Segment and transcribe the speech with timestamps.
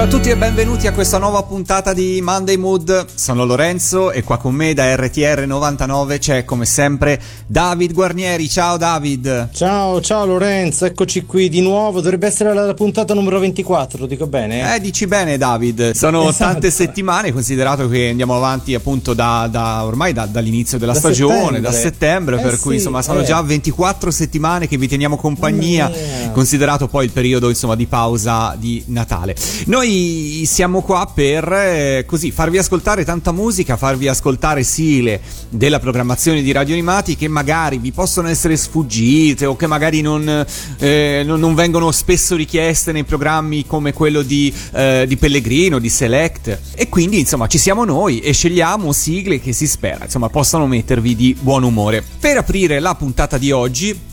[0.00, 3.04] Ciao a tutti e benvenuti a questa nuova puntata di Monday Mood.
[3.12, 8.48] Sono Lorenzo e qua con me da RTR 99 c'è come sempre David Guarnieri.
[8.48, 9.50] Ciao David.
[9.52, 12.00] Ciao, ciao Lorenzo, eccoci qui di nuovo.
[12.00, 14.74] Dovrebbe essere la puntata numero 24, lo dico bene?
[14.74, 15.90] Eh, dici bene David.
[15.90, 16.50] Sono esatto.
[16.50, 21.34] tante settimane, considerato che andiamo avanti appunto da, da ormai da, dall'inizio della da stagione,
[21.34, 21.60] settembre.
[21.60, 23.24] da settembre, eh per sì, cui insomma sono eh.
[23.24, 25.92] già 24 settimane che vi teniamo compagnia,
[26.32, 29.36] considerato poi il periodo insomma di pausa di Natale.
[29.66, 35.80] Noi noi siamo qua per eh, così farvi ascoltare tanta musica, farvi ascoltare sigle della
[35.80, 40.46] programmazione di Radio Animati che magari vi possono essere sfuggite o che magari non,
[40.78, 45.88] eh, non, non vengono spesso richieste nei programmi come quello di, eh, di, Pellegrino, di
[45.88, 46.60] Select.
[46.76, 51.16] E quindi insomma ci siamo noi e scegliamo sigle che si spera insomma possano mettervi
[51.16, 52.04] di buon umore.
[52.20, 54.08] Per aprire la puntata di oggi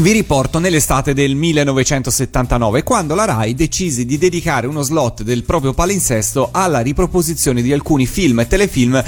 [0.00, 5.74] vi riporto nell'estate del 1979, quando la RAI decise di dedicare uno slot del proprio
[5.74, 9.04] palinsesto alla riproposizione di alcuni film e telefilm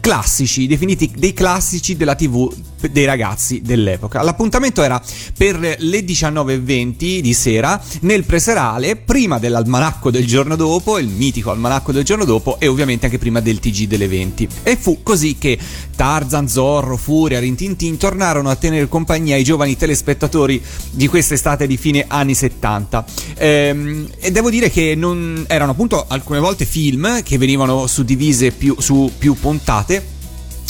[0.00, 2.52] classici, definiti dei classici della TV
[2.90, 4.22] dei ragazzi dell'epoca.
[4.22, 5.02] L'appuntamento era
[5.36, 11.92] per le 19.20 di sera nel preserale, prima dell'almanacco del giorno dopo, il mitico almanacco
[11.92, 14.48] del giorno dopo e ovviamente anche prima del TG delle 20.
[14.62, 15.58] E fu così che
[15.96, 22.04] Tarzan, Zorro, Furia, Rintintin tornarono a tenere compagnia ai giovani telespettatori di quest'estate di fine
[22.06, 23.04] anni 70.
[23.38, 28.76] Ehm, e devo dire che non erano appunto alcune volte film che venivano suddivise più,
[28.78, 30.02] su più puntate Sahte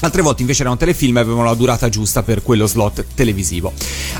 [0.00, 3.72] Altre volte invece erano telefilm e avevano la durata giusta per quello slot televisivo.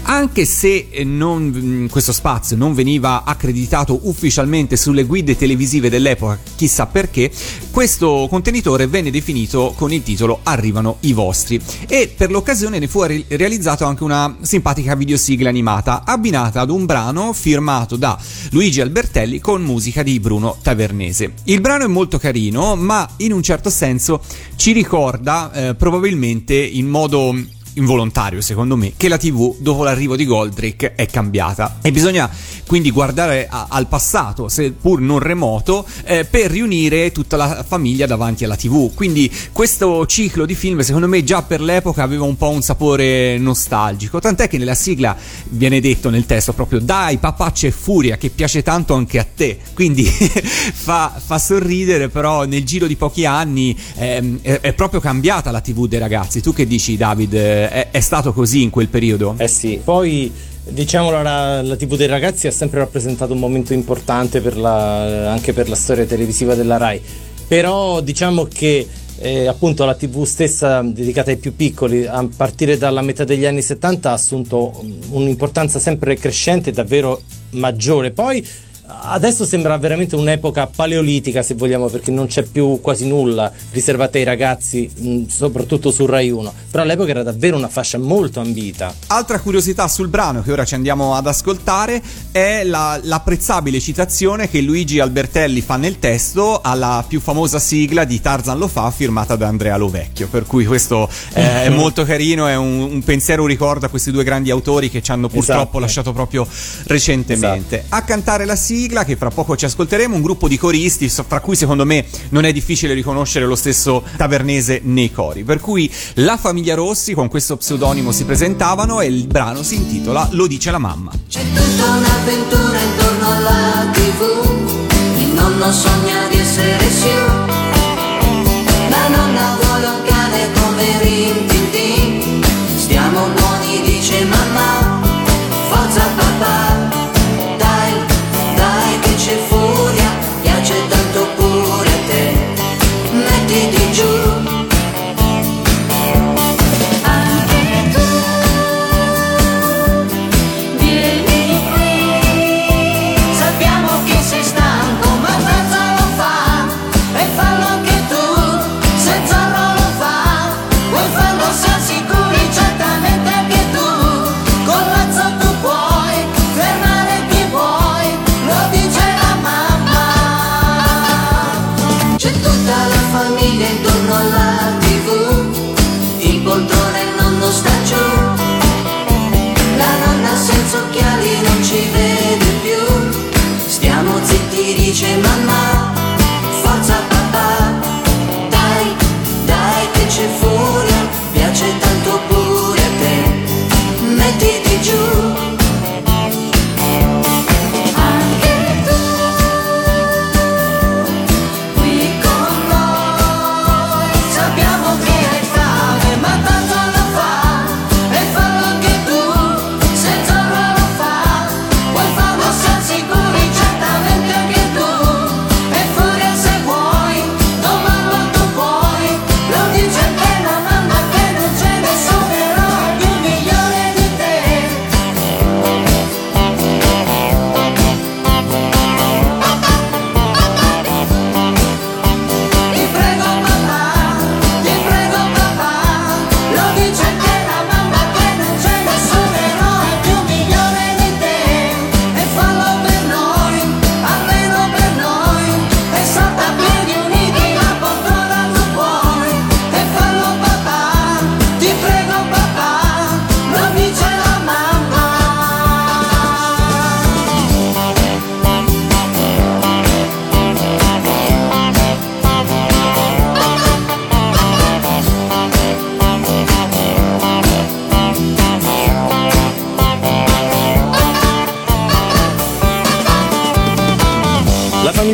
[0.03, 6.39] Anche se eh, non, mm, questo spazio non veniva accreditato ufficialmente sulle guide televisive dell'epoca,
[6.57, 7.31] chissà perché,
[7.71, 13.03] questo contenitore venne definito con il titolo Arrivano i vostri e per l'occasione ne fu
[13.03, 18.19] realizzato anche una simpatica videosigla animata abbinata ad un brano firmato da
[18.51, 21.35] Luigi Albertelli con musica di Bruno Tavernese.
[21.45, 24.23] Il brano è molto carino, ma in un certo senso
[24.57, 27.35] ci ricorda eh, probabilmente in modo
[27.77, 31.79] involontario secondo me che la TV dopo l'arrivo di Goldrick è cambiata.
[31.83, 32.31] E bisogna
[32.67, 38.45] quindi guardare a, al passato seppur non remoto eh, per riunire tutta la famiglia davanti
[38.45, 42.49] alla TV quindi questo ciclo di film secondo me già per l'epoca aveva un po'
[42.49, 44.19] un sapore nostalgico.
[44.21, 45.17] Tant'è che nella sigla
[45.51, 49.59] viene detto nel testo proprio dai papà c'è furia che piace tanto anche a te.
[49.75, 55.51] Quindi fa, fa, sorridere però nel giro di pochi anni eh, è, è proprio cambiata
[55.51, 56.41] la TV dei ragazzi.
[56.41, 57.35] Tu che dici David
[57.71, 59.35] è, è stato così in quel periodo?
[59.39, 60.33] Eh sì, poi
[60.69, 65.53] diciamo la, la, TV dei ragazzi ha sempre rappresentato un momento importante per la, anche
[65.53, 67.01] per la storia televisiva della RAI,
[67.47, 68.87] però diciamo che
[69.19, 73.63] eh, appunto la TV stessa dedicata ai più piccoli a partire dalla metà degli anni
[73.63, 78.11] 70 ha assunto un'importanza sempre crescente, davvero maggiore.
[78.11, 78.47] Poi
[78.87, 84.25] adesso sembra veramente un'epoca paleolitica se vogliamo perché non c'è più quasi nulla riservato ai
[84.25, 89.41] ragazzi mm, soprattutto su Rai 1 però all'epoca era davvero una fascia molto ambita altra
[89.41, 95.01] curiosità sul brano che ora ci andiamo ad ascoltare è la, l'apprezzabile citazione che Luigi
[95.01, 99.77] Albertelli fa nel testo alla più famosa sigla di Tarzan lo fa firmata da Andrea
[99.77, 103.89] Lovecchio per cui questo è, è molto carino è un, un, pensiero un ricordo a
[103.89, 105.79] questi due grandi autori che ci hanno purtroppo esatto.
[105.81, 106.47] lasciato proprio
[106.85, 107.95] recentemente esatto.
[107.97, 111.41] a cantare la sigla sigla che fra poco ci ascolteremo, un gruppo di coristi, fra
[111.41, 115.45] cui secondo me non è difficile riconoscere lo stesso tavernese nei cori.
[115.45, 120.29] Per cui la famiglia Rossi con questo pseudonimo si presentavano e il brano si intitola
[120.33, 121.11] Lo dice la mamma.
[121.27, 127.56] C'è tutta un'avventura intorno alla TV, il nonno sogna di essere Sue,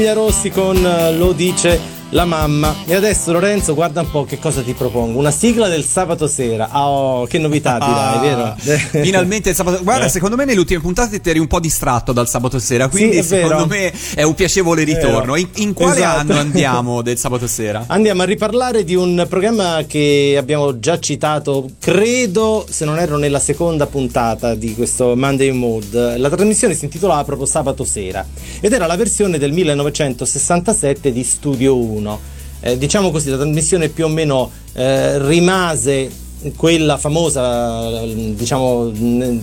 [0.03, 2.75] famiglia Rossi con eh, Lo dice la mamma.
[2.87, 5.19] E adesso Lorenzo, guarda un po' che cosa ti propongo.
[5.19, 6.69] Una sigla del sabato sera.
[6.73, 8.55] Oh, che novità dirai, ah, vero?
[9.03, 9.83] Finalmente il sabato.
[9.83, 10.09] Guarda, eh.
[10.09, 12.89] secondo me nelle ultime puntate ti eri un po' distratto dal sabato sera.
[12.89, 15.37] Quindi sì, secondo me è un piacevole ritorno.
[15.37, 16.33] In, in, quale esatto.
[16.33, 17.85] anno andiamo del sabato sera?
[17.89, 23.41] Andiamo a riparlare di un programma che abbiamo già citato, credo, se non erro, nella
[23.41, 26.17] seconda puntata di questo Monday Mood.
[26.19, 28.25] La trasmissione si intitolava proprio Sabato sera
[28.61, 32.21] ed era la versione del 1967 di Studio 1 2001.
[32.61, 36.11] Eh, diciamo così, la trasmissione più o meno eh, rimase
[36.57, 38.91] quella famosa, diciamo,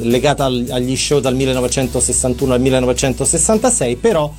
[0.01, 4.31] legata agli show dal 1961 al 1966, però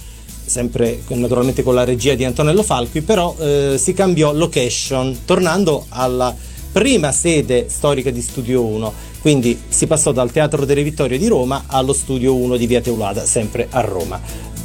[0.44, 6.34] sempre naturalmente con la regia di Antonello Falqui, però eh, si cambiò location, tornando alla
[6.72, 11.64] prima sede storica di Studio 1, quindi si passò dal Teatro delle Vittorie di Roma
[11.66, 14.20] allo Studio 1 di Via Teulada, sempre a Roma.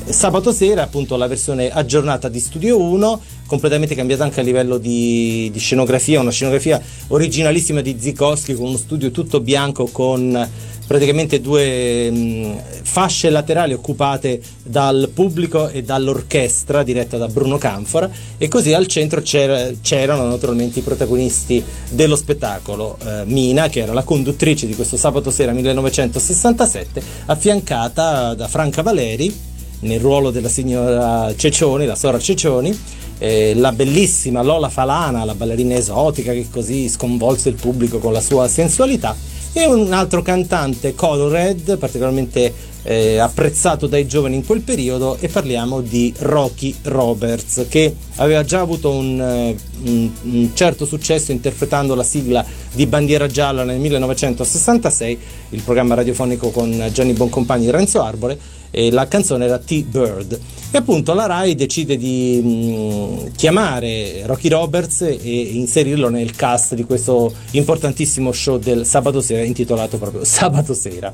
[0.08, 5.50] Sabato sera appunto la versione aggiornata di Studio 1, completamente cambiata anche a livello di,
[5.52, 10.48] di scenografia, una scenografia originalissima di Zikowski con uno studio tutto bianco con
[10.86, 18.48] praticamente due mh, fasce laterali occupate dal pubblico e dall'orchestra diretta da Bruno Canfora e
[18.48, 24.68] così al centro c'erano naturalmente i protagonisti dello spettacolo eh, Mina che era la conduttrice
[24.68, 31.96] di questo sabato sera 1967 affiancata da Franca Valeri nel ruolo della signora Cecioni, la
[31.96, 32.78] sora Cecioni,
[33.18, 38.22] eh, la bellissima Lola Falana, la ballerina esotica che così sconvolse il pubblico con la
[38.22, 39.16] sua sensualità,
[39.58, 45.80] e un altro cantante, Colored, particolarmente eh, apprezzato dai giovani in quel periodo, e parliamo
[45.80, 52.04] di Rocky Roberts, che aveva già avuto un, eh, un, un certo successo interpretando la
[52.04, 55.20] sigla di Bandiera Gialla nel 1966,
[55.52, 58.38] il programma radiofonico con Gianni Boncompagni e Renzo Arbore,
[58.76, 60.40] e la canzone era T-Bird.
[60.72, 66.76] E appunto la Rai decide di mh, mm, chiamare Rocky Roberts e inserirlo nel cast
[66.76, 71.14] di questo importantissimo show del sabato sera intitolato proprio Sabato sera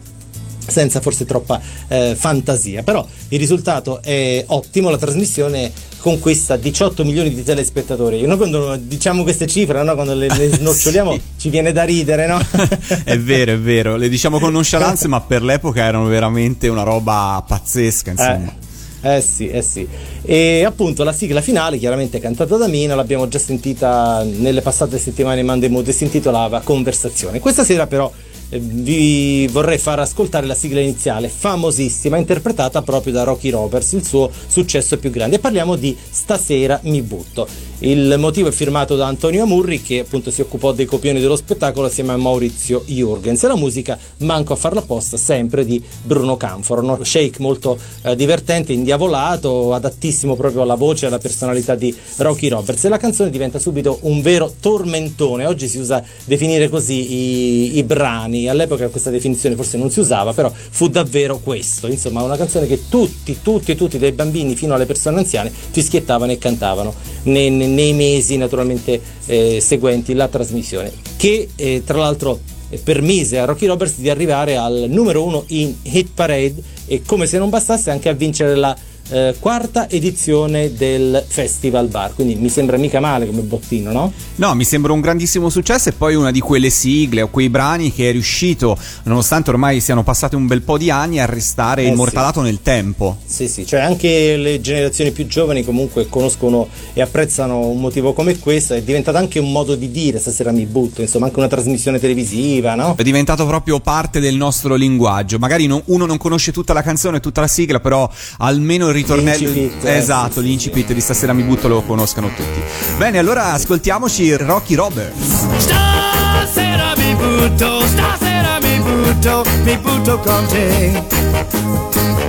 [0.66, 7.34] senza forse troppa eh, fantasia, però il risultato è ottimo, la trasmissione conquista 18 milioni
[7.34, 8.22] di telespettatori.
[8.26, 9.94] Noi quando diciamo queste cifre, no?
[9.94, 11.22] quando le, le snoccioliamo, sì.
[11.38, 12.40] ci viene da ridere, no?
[13.04, 17.44] è vero, è vero, le diciamo con nonchalance, ma per l'epoca erano veramente una roba
[17.48, 18.46] pazzesca, insomma.
[18.46, 18.70] Eh.
[19.04, 19.88] Eh sì, eh sì.
[20.22, 25.40] E appunto la sigla finale, chiaramente cantata da Mina, l'abbiamo già sentita nelle passate settimane
[25.40, 27.40] in Monday Mood e si intitolava Conversazione.
[27.40, 33.24] Questa sera però eh, vi vorrei far ascoltare la sigla iniziale, famosissima, interpretata proprio da
[33.24, 35.38] Rocky Roberts, il suo successo più grande.
[35.38, 37.48] E parliamo di Stasera mi butto.
[37.84, 41.88] Il motivo è firmato da Antonio Amurri che appunto si occupò dei copioni dello spettacolo
[41.88, 46.82] assieme a Maurizio Jurgens e la musica, manco a farla apposta, sempre di Bruno Canforo,
[46.82, 52.50] uno shake molto eh, divertente, indiavolato, adattissimo proprio alla voce e alla personalità di Rocky
[52.50, 57.78] Roberts e la canzone diventa subito un vero tormentone, oggi si usa definire così i,
[57.78, 62.38] i brani, all'epoca questa definizione forse non si usava, però fu davvero questo, insomma una
[62.38, 66.94] canzone che tutti, tutti, tutti, dai bambini fino alle persone anziane fischiettavano e cantavano.
[67.24, 72.40] Ne, ne, nei mesi naturalmente eh, seguenti la trasmissione, che eh, tra l'altro
[72.84, 76.56] permise a Rocky Roberts di arrivare al numero uno in Hit Parade
[76.86, 78.76] e come se non bastasse anche a vincere la
[79.12, 84.12] eh, quarta edizione del Festival Bar, quindi mi sembra mica male come bottino, no?
[84.36, 87.92] No, mi sembra un grandissimo successo e poi una di quelle sigle o quei brani
[87.94, 91.88] che è riuscito, nonostante ormai siano passati un bel po' di anni, a restare eh
[91.88, 92.46] immortalato sì.
[92.46, 93.18] nel tempo.
[93.26, 98.40] Sì, sì, cioè anche le generazioni più giovani comunque conoscono e apprezzano un motivo come
[98.40, 102.00] questo, è diventato anche un modo di dire, stasera mi butto, insomma anche una trasmissione
[102.00, 102.96] televisiva, no?
[102.98, 107.20] È diventato proprio parte del nostro linguaggio, magari non, uno non conosce tutta la canzone,
[107.20, 110.94] tutta la sigla, però almeno il ritornello l'incipit, eh, esatto, sì, l'incipit sì.
[110.94, 112.62] di stasera mi butto lo conoscano tutti.
[112.98, 115.58] Bene, allora ascoltiamoci Rocky Roberts.
[115.58, 121.04] Stasera mi butto, stasera mi butto, mi butto con te.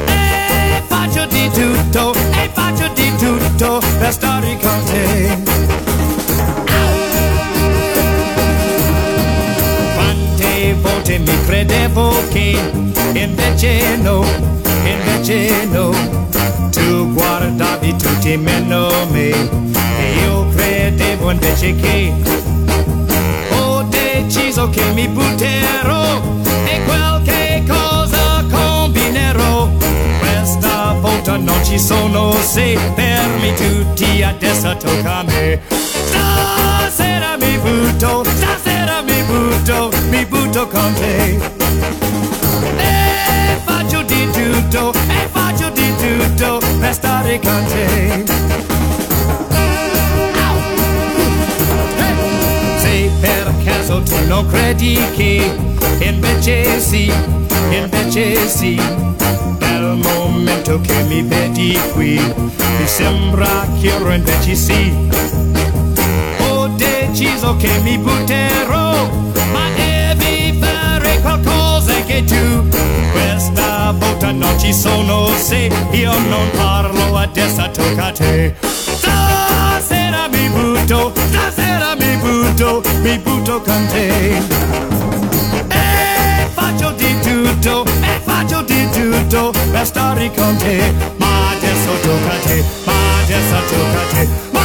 [0.06, 5.61] E faccio di tutto, e faccio di tutto per stare con te.
[11.12, 12.58] Volte mi credevo che
[13.12, 14.24] invece no,
[14.82, 15.90] invece no.
[16.70, 22.12] Tu guardavi tutti meno me e io credevo invece che
[23.50, 26.18] ho deciso che mi butterò
[26.64, 29.68] e qualche cosa combinerò.
[30.18, 35.60] Questa volta non ci sono se fermi tutti adesso tocca a me.
[35.68, 38.31] Stasera mi butto
[39.52, 41.38] stasera mi butto con te
[42.76, 48.24] e faccio di tutto e faccio di tutto per stare con te.
[52.78, 55.54] Se per caso tu non credi che
[56.00, 57.12] invece sì,
[57.70, 58.80] invece sì,
[59.58, 65.10] dal momento che mi vedi qui, mi sembra che io invece sì.
[66.74, 69.08] Deciso che mi butterò,
[71.22, 72.68] qualcosa che tu.
[73.12, 75.70] Questa volta non ci sono se.
[75.92, 78.54] Io non parlo adesso tocca a te.
[78.60, 84.36] Stasera mi butto stasera mi butto mi butto con te.
[85.68, 90.92] E faccio di tutto e faccio di tutto per stare con te.
[91.16, 94.28] Ma adesso tocca a te ma adesso tocca a te.
[94.52, 94.61] ma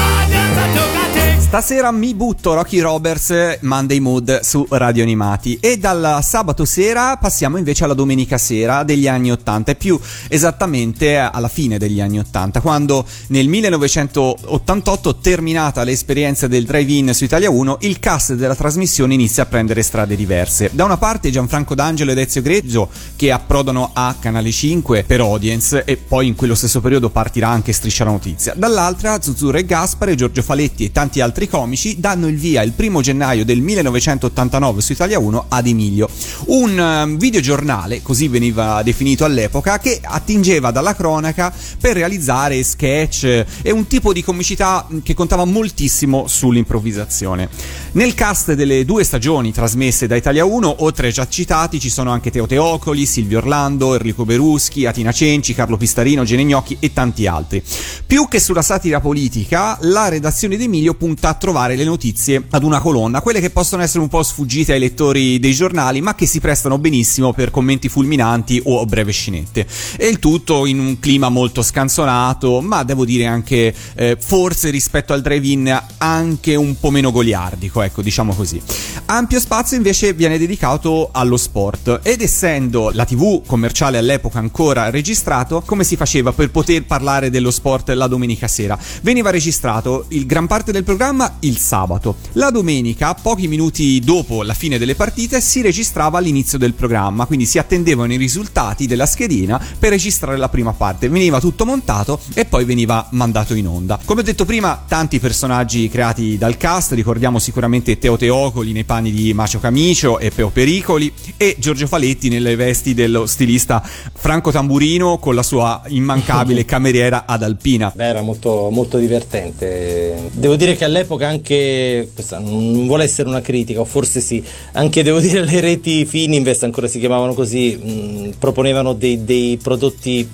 [1.48, 7.56] Stasera mi butto Rocky Roberts Monday Mood su Radio Animati e dal sabato sera passiamo
[7.56, 12.60] invece alla domenica sera degli anni 80 e più esattamente alla fine degli anni 80
[12.60, 19.44] quando nel 1988 terminata l'esperienza del drive-in su Italia 1 il cast della trasmissione inizia
[19.44, 20.70] a prendere strade diverse.
[20.74, 25.86] Da una parte Gianfranco D'Angelo ed Ezio Greggio che approdano a Canale 5 per Audience
[25.86, 28.54] e poi in quello stesso periodo partirà anche Striscia la Notizia.
[28.54, 33.01] Dall'altra Zuzzurro e Gaspare, Giorgio Faletti e tanti altri comici danno il via il primo
[33.01, 36.10] gennaio del 1989 su Italia 1 ad Emilio,
[36.48, 43.72] un um, videogiornale, così veniva definito all'epoca, che attingeva dalla cronaca per realizzare sketch e
[43.72, 47.50] un tipo di comicità che contava moltissimo sull'improvvisazione.
[47.91, 52.12] Nel cast delle due stagioni trasmesse da Italia 1, oltre ai già citati, ci sono
[52.12, 57.27] anche Teo Teocoli, Silvio Orlando, Enrico Beruschi, Atina Cenci, Carlo Pistarino, Gene Gnocchi e tanti
[57.27, 57.62] altri.
[58.06, 62.63] Più che sulla satira politica, la redazione di Emilio punta a trovare le notizie ad
[62.63, 66.25] una colonna, quelle che possono essere un po' sfuggite ai lettori dei giornali, ma che
[66.25, 69.67] si prestano benissimo per commenti fulminanti o breve scenette.
[69.98, 75.13] E il tutto in un clima molto scanzonato, ma devo dire anche eh, forse rispetto
[75.13, 78.62] al drive-in anche un po' meno goliardico, ecco, diciamo così.
[79.05, 85.62] Ampio spazio invece viene dedicato allo sport ed essendo la TV commerciale all'epoca ancora registrato,
[85.65, 88.77] come si faceva per poter parlare dello sport la domenica sera?
[89.01, 92.15] Veniva registrato il gran parte del programma programma il sabato.
[92.33, 97.45] La domenica, pochi minuti dopo la fine delle partite, si registrava l'inizio del programma, quindi
[97.45, 101.09] si attendevano i risultati della schedina per registrare la prima parte.
[101.09, 104.00] Veniva tutto montato e poi veniva mandato in onda.
[104.05, 109.12] Come ho detto prima, tanti personaggi creati dal cast, ricordiamo sicuramente Teo Teocoli nei panni
[109.12, 113.81] di Macio Camicio e Peo Pericoli e Giorgio Faletti nelle vesti dello stilista
[114.13, 117.91] Franco Tamburino con la sua immancabile cameriera ad Alpina.
[117.95, 120.29] Beh, era molto, molto divertente.
[120.33, 124.43] Devo dire che all'epoca all'epoca anche, questa non vuole essere una critica, o forse sì,
[124.73, 130.27] anche devo dire le reti Fininvest, ancora si chiamavano così, mh, proponevano dei, dei prodotti,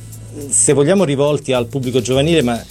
[0.50, 2.62] se vogliamo, rivolti al pubblico giovanile, ma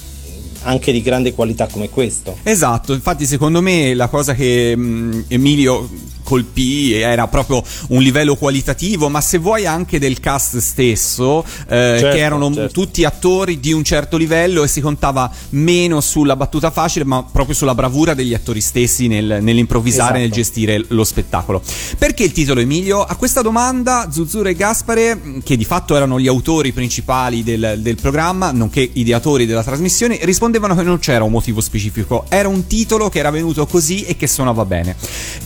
[0.64, 2.36] anche di grande qualità come questo.
[2.42, 5.88] Esatto, infatti secondo me la cosa che mh, Emilio
[6.22, 12.08] colpì era proprio un livello qualitativo, ma se vuoi anche del cast stesso, eh, certo,
[12.08, 12.72] che erano certo.
[12.72, 17.54] tutti attori di un certo livello e si contava meno sulla battuta facile, ma proprio
[17.54, 20.20] sulla bravura degli attori stessi nel, nell'improvvisare, esatto.
[20.20, 21.62] nel gestire lo spettacolo.
[21.98, 23.02] Perché il titolo Emilio?
[23.02, 27.96] A questa domanda Zuzzuro e Gaspare, che di fatto erano gli autori principali del, del
[27.96, 33.08] programma, nonché ideatori della trasmissione, rispondevano che non c'era un motivo specifico, era un titolo
[33.08, 34.96] che era venuto così e che suonava bene.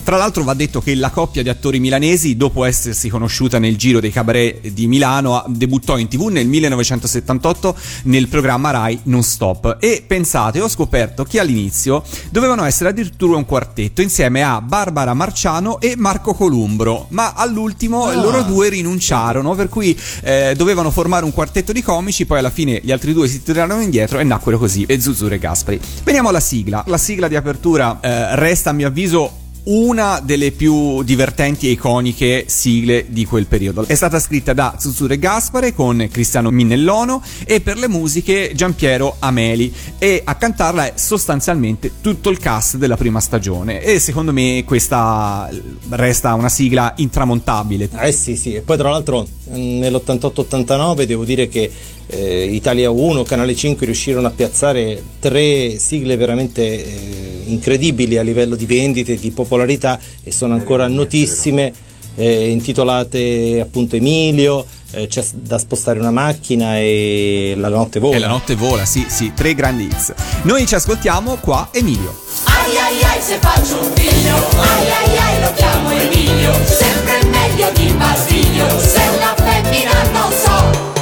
[0.03, 3.77] Tra l'altro va detto detto che la coppia di attori milanesi, dopo essersi conosciuta nel
[3.77, 9.77] giro dei cabaret di Milano, debuttò in tv nel 1978 nel programma Rai Non Stop.
[9.79, 15.79] E pensate, ho scoperto che all'inizio dovevano essere addirittura un quartetto insieme a Barbara Marciano
[15.79, 18.13] e Marco Columbro, ma all'ultimo ah.
[18.13, 22.81] loro due rinunciarono, per cui eh, dovevano formare un quartetto di comici, poi alla fine
[22.83, 25.79] gli altri due si tirarono indietro e nacquero così, e Zuzzure e Gaspari.
[26.03, 26.83] Veniamo alla sigla.
[26.87, 32.45] La sigla di apertura eh, resta a mio avviso una delle più divertenti e iconiche
[32.47, 33.85] sigle di quel periodo.
[33.85, 39.73] È stata scritta da Zuzzure Gaspare con Cristiano Minellono e per le musiche Giampiero Ameli
[39.97, 45.49] e a cantarla è sostanzialmente tutto il cast della prima stagione e secondo me questa
[45.89, 47.89] resta una sigla intramontabile.
[47.99, 51.69] Eh sì sì, e poi tra l'altro nell'88-89 devo dire che
[52.07, 58.55] eh, Italia 1, Canale 5 riuscirono a piazzare tre sigle veramente eh, incredibili a livello
[58.55, 61.73] di vendite, di popolarità e sono ancora notissime,
[62.15, 68.15] eh, intitolate appunto Emilio, eh, c'è da spostare una macchina e la notte vola.
[68.15, 70.13] E la notte vola, sì, sì, tre grandi hits.
[70.43, 72.15] Noi ci ascoltiamo qua Emilio.
[72.45, 77.69] Ai ai ai se faccio un figlio, ai ai ai lo chiamo Emilio, sempre meglio
[77.75, 80.96] di Basilio, se una femmina non so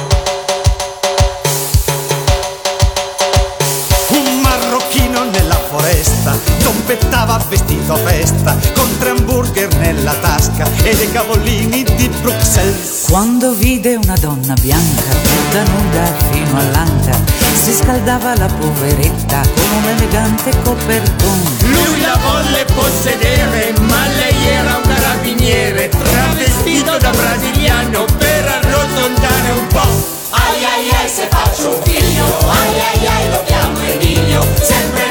[6.86, 13.04] facendo festa con tre hamburger nella tasca e dei cavolini di Bruxelles.
[13.08, 17.18] Quando vide una donna bianca tutta nuda fino all'anca,
[17.54, 21.50] si scaldava la poveretta con un elegante copertone.
[21.60, 29.66] Lui la volle possedere, ma lei era un carabiniere, travestito da brasiliano per arrotondare un
[29.68, 30.14] po'.
[30.30, 35.05] Ai ai ai se faccio un figlio, ai ai ai lo chiamo Emilio, sempre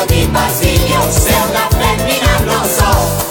[0.00, 3.28] meglio di Basilio, se una femmina non so.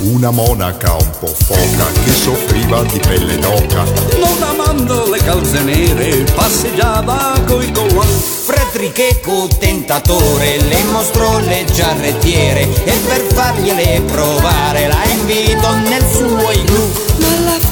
[0.00, 3.84] Una monaca un po' foca che soffriva di pelle d'oca.
[4.18, 8.06] Non amando le calze nere, passeggiava coi colon.
[8.06, 17.11] Fredericheco tentatore le mostrò le giarrettiere e per fargliele provare la invitò nel suo igloo.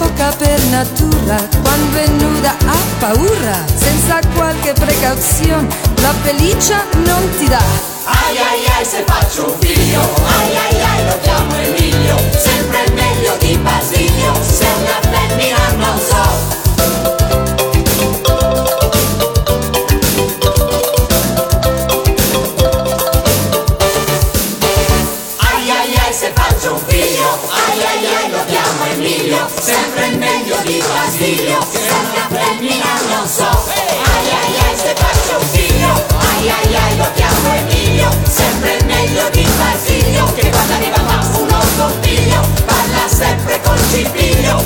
[0.01, 7.47] Foca per natura, quando è nuda ha paura, senza qualche precauzione, la pelliccia non ti
[7.47, 7.61] dà.
[8.05, 13.37] Ai ai ai se faccio un figlio, ai ai ai lo chiamo Emilio, sempre meglio
[13.41, 16.70] di Basilio, se una femmina non so.
[30.65, 33.45] Di Basilio, una femmina non so.
[33.45, 39.29] Ai ai ai se faccio un figlio, ai ai ai lo chiamo Emilio, sempre meglio
[39.31, 44.65] di Basilio, che quando arriva fa uno scompiglio, parla sempre col cipiglio,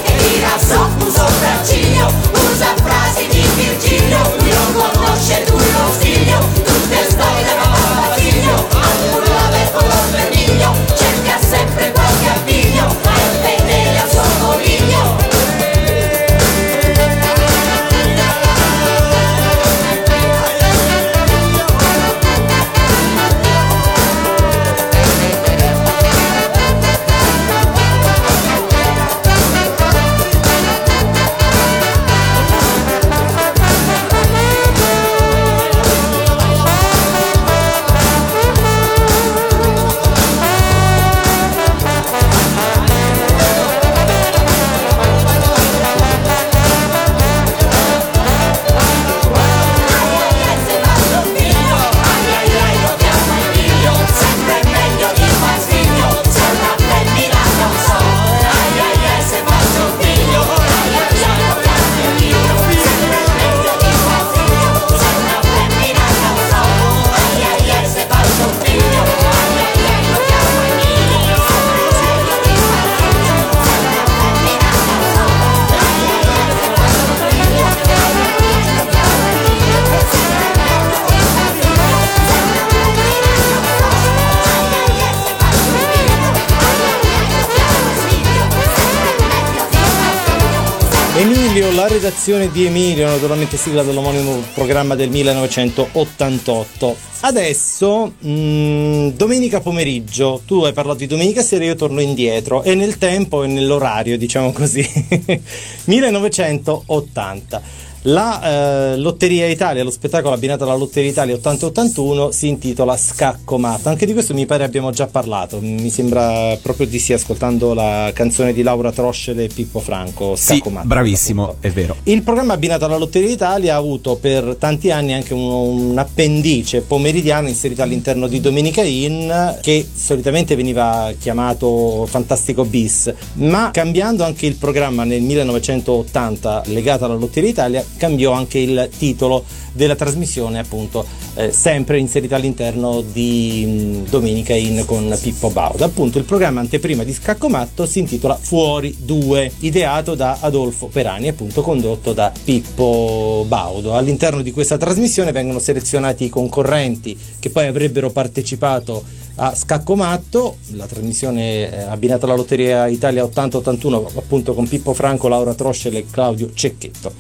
[92.24, 96.96] redazione di Emilio, naturalmente sigla dell'omonimo programma del 1988.
[97.20, 102.96] Adesso, mh, domenica pomeriggio, tu hai parlato di domenica sera, io torno indietro e nel
[102.96, 104.88] tempo e nell'orario, diciamo così,
[105.84, 107.62] 1980.
[108.07, 113.88] La eh, Lotteria Italia, lo spettacolo abbinato alla Lotteria Italia 8081 si intitola Scacco Matto.
[113.88, 115.59] Anche di questo mi pare abbiamo già parlato.
[115.62, 120.37] Mi sembra proprio di sì, ascoltando la canzone di Laura Troscele e Pippo Franco.
[120.37, 120.87] Sì, Scacco Matto.
[120.87, 121.97] bravissimo, è vero.
[122.03, 125.49] Il programma abbinato alla Lotteria Italia ha avuto per tanti anni anche un,
[125.90, 133.71] un appendice pomeridiano inserito all'interno di Domenica In che solitamente veniva chiamato Fantastico Bis, ma
[133.73, 139.96] cambiando anche il programma nel 1980 legato alla Lotteria Italia cambiò anche il titolo della
[139.96, 141.04] trasmissione appunto
[141.35, 145.85] eh, sempre inserita all'interno di mh, Domenica In con Pippo Baudo.
[145.85, 151.62] Appunto il programma anteprima di Scaccomatto si intitola Fuori 2, ideato da Adolfo Perani, appunto
[151.62, 153.94] condotto da Pippo Baudo.
[153.94, 160.87] All'interno di questa trasmissione vengono selezionati i concorrenti che poi avrebbero partecipato a Scaccomatto, la
[160.87, 166.52] trasmissione eh, abbinata alla Lotteria Italia 80-81 appunto con Pippo Franco, Laura Troscel e Claudio
[166.54, 167.12] Cecchetto.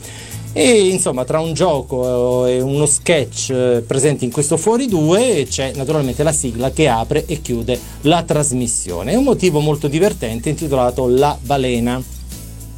[0.56, 5.72] E insomma, tra un gioco e uno sketch eh, presenti in questo Fuori 2 c'è
[5.74, 9.10] naturalmente la sigla che apre e chiude la trasmissione.
[9.10, 12.00] È un motivo molto divertente intitolato La Balena,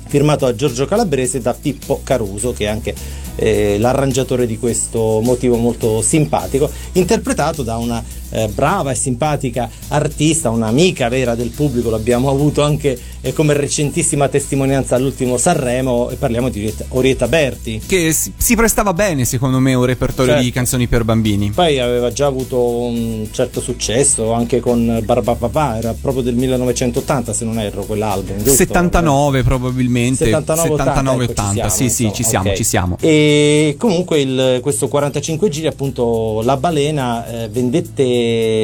[0.06, 2.94] firmato da Giorgio Calabrese da Pippo Caruso, che è anche
[3.34, 8.02] eh, l'arrangiatore di questo motivo molto simpatico, interpretato da una
[8.36, 14.28] eh, brava e simpatica artista, un'amica vera del pubblico, l'abbiamo avuto anche eh, come recentissima
[14.28, 17.80] testimonianza all'ultimo Sanremo e parliamo di Orietta, Berti.
[17.86, 20.44] Che si, si, prestava bene secondo me un repertorio certo.
[20.44, 21.50] di canzoni per bambini.
[21.50, 27.32] Poi aveva già avuto un certo successo anche con Barba Papà, era proprio del 1980
[27.32, 28.36] se non erro quell'album.
[28.36, 28.50] Giusto?
[28.50, 30.24] 79 probabilmente.
[30.24, 31.60] 79, 79 80, 80.
[31.60, 32.56] Ecco, sì sì ci siamo, okay.
[32.56, 32.96] ci siamo.
[33.00, 38.02] E comunque il, questo 45 giri appunto La Balena eh, vendette,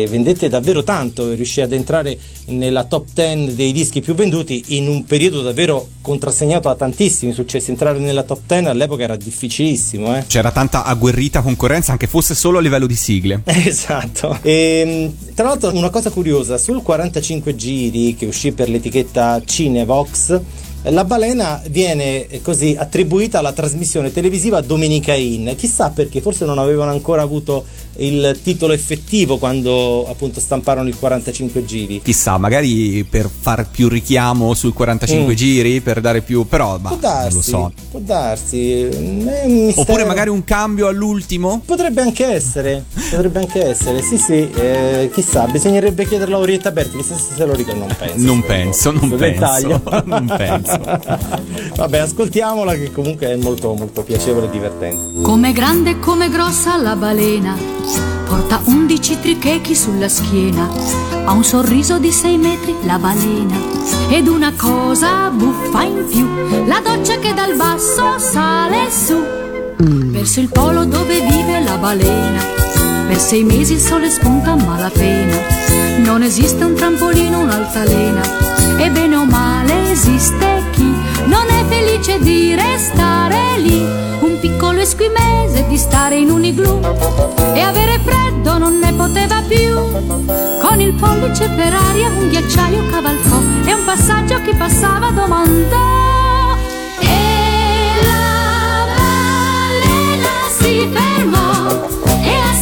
[0.09, 5.05] vendette davvero tanto, riuscì ad entrare nella top 10 dei dischi più venduti in un
[5.05, 7.71] periodo davvero contrassegnato da tantissimi successi.
[7.71, 10.17] Entrare nella top 10 all'epoca era difficilissimo.
[10.17, 10.25] Eh?
[10.27, 13.43] C'era tanta agguerrita concorrenza, anche fosse solo a livello di sigle.
[13.73, 14.39] Esatto.
[14.43, 20.41] E, ehm, tra l'altro, una cosa curiosa: sul 45 giri che uscì per l'etichetta Cinevox
[20.85, 25.55] la balena viene eh, così attribuita alla trasmissione televisiva Domenica In.
[25.57, 27.65] Chissà perché, forse non avevano ancora avuto
[27.97, 32.01] il titolo effettivo quando appunto stamparono il 45 giri.
[32.03, 35.37] Chissà, magari per far più richiamo sul 45 mm.
[35.37, 36.47] giri, per dare più...
[36.47, 37.73] però può darsi, non lo so.
[37.91, 38.89] Può darsi.
[39.75, 41.61] Oppure magari un cambio all'ultimo?
[41.65, 46.97] Potrebbe anche essere, potrebbe anche essere, sì sì, eh, chissà, bisognerebbe chiederlo a Orietta Berti,
[46.97, 48.25] chissà se se lo ricordo, non penso.
[48.25, 49.83] Non penso, non penso.
[50.05, 50.72] non penso.
[51.77, 55.21] Vabbè, ascoltiamola che comunque è molto molto piacevole e divertente.
[55.23, 60.67] Come grande e come grossa la balena Porta undici trichechi sulla schiena,
[61.27, 63.55] ha un sorriso di sei metri la balena
[64.09, 69.23] ed una cosa buffa in più, la doccia che dal basso sale su,
[69.77, 72.43] verso il polo dove vive la balena.
[73.07, 75.37] Per sei mesi il sole spunta a malapena,
[75.99, 79.52] non esiste un trampolino, un'altalena, e bene o male
[79.93, 80.95] esiste chi
[81.27, 84.11] non è felice di restare lì
[84.43, 86.81] piccolo esquimese di stare in un igloo
[87.55, 89.73] e avere freddo non ne poteva più.
[90.61, 96.57] Con il pollice per aria un ghiacciaio cavalcò e un passaggio che passava domandò.
[96.99, 101.89] E la balena si fermò
[102.21, 102.55] e a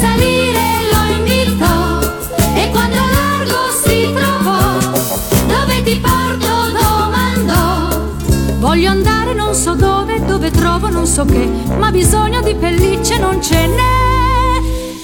[8.71, 11.45] Voglio andare non so dove, dove trovo non so che,
[11.77, 13.99] ma bisogno di pellicce non ce n'è.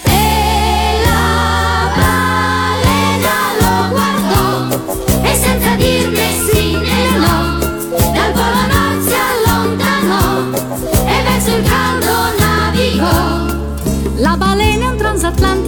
[0.04, 1.02] E
[5.22, 5.32] e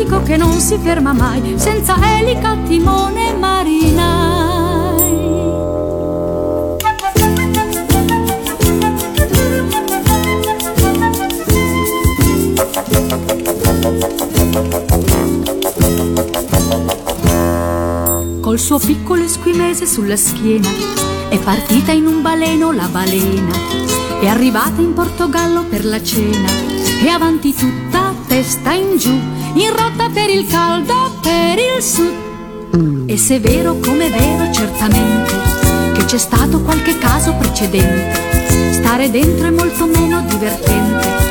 [0.04, 4.57] e che non si ferma mai, senza elica, timone marina.
[18.40, 20.68] Col suo piccolo esquimese sulla schiena
[21.28, 23.52] è partita in un baleno la balena.
[24.20, 26.48] È arrivata in Portogallo per la cena
[27.02, 33.06] e avanti tutta testa in giù, in rotta per il caldo, per il sud.
[33.06, 35.32] E se è vero come è vero certamente
[35.94, 41.27] che c'è stato qualche caso precedente, stare dentro è molto meno divertente.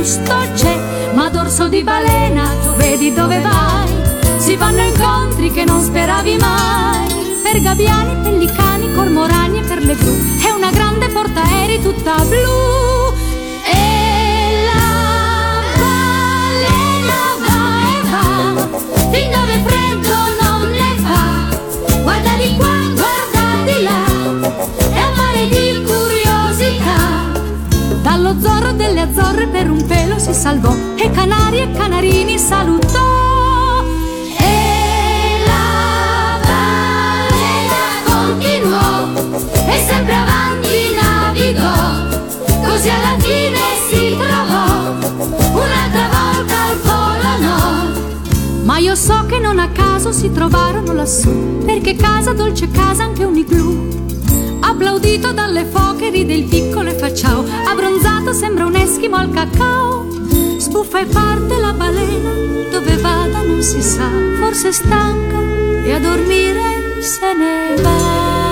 [0.00, 3.86] Gusto c'è ma dorso di balena, vedi dove vai?
[4.38, 7.08] Si fanno incontri che non speravi mai.
[7.42, 10.16] Per gabbiani, pellicani, cormorani e per le blu.
[10.38, 13.12] È una grande portaerei tutta blu.
[13.62, 18.68] E la balena va e va,
[19.10, 19.89] fin dove freddo
[28.10, 32.98] Dallo zorro delle azzorre per un pelo si salvò e canari e canarini salutò.
[39.64, 44.90] E sempre avanti navigò, così alla fine si trovò
[45.52, 48.64] un'altra volta al polo nord.
[48.64, 53.22] Ma io so che non a caso si trovarono lassù, perché casa dolce casa anche
[53.22, 53.99] un igloo
[54.80, 57.44] applaudito dalle foche ride il piccolo e fa ciao.
[57.66, 60.08] Abbronzato sembra un eschimo al cacao.
[60.56, 62.30] Sbuffa e parte la balena,
[62.70, 64.08] dove vada non si sa,
[64.40, 65.38] forse stanca
[65.84, 68.49] e a dormire se ne va.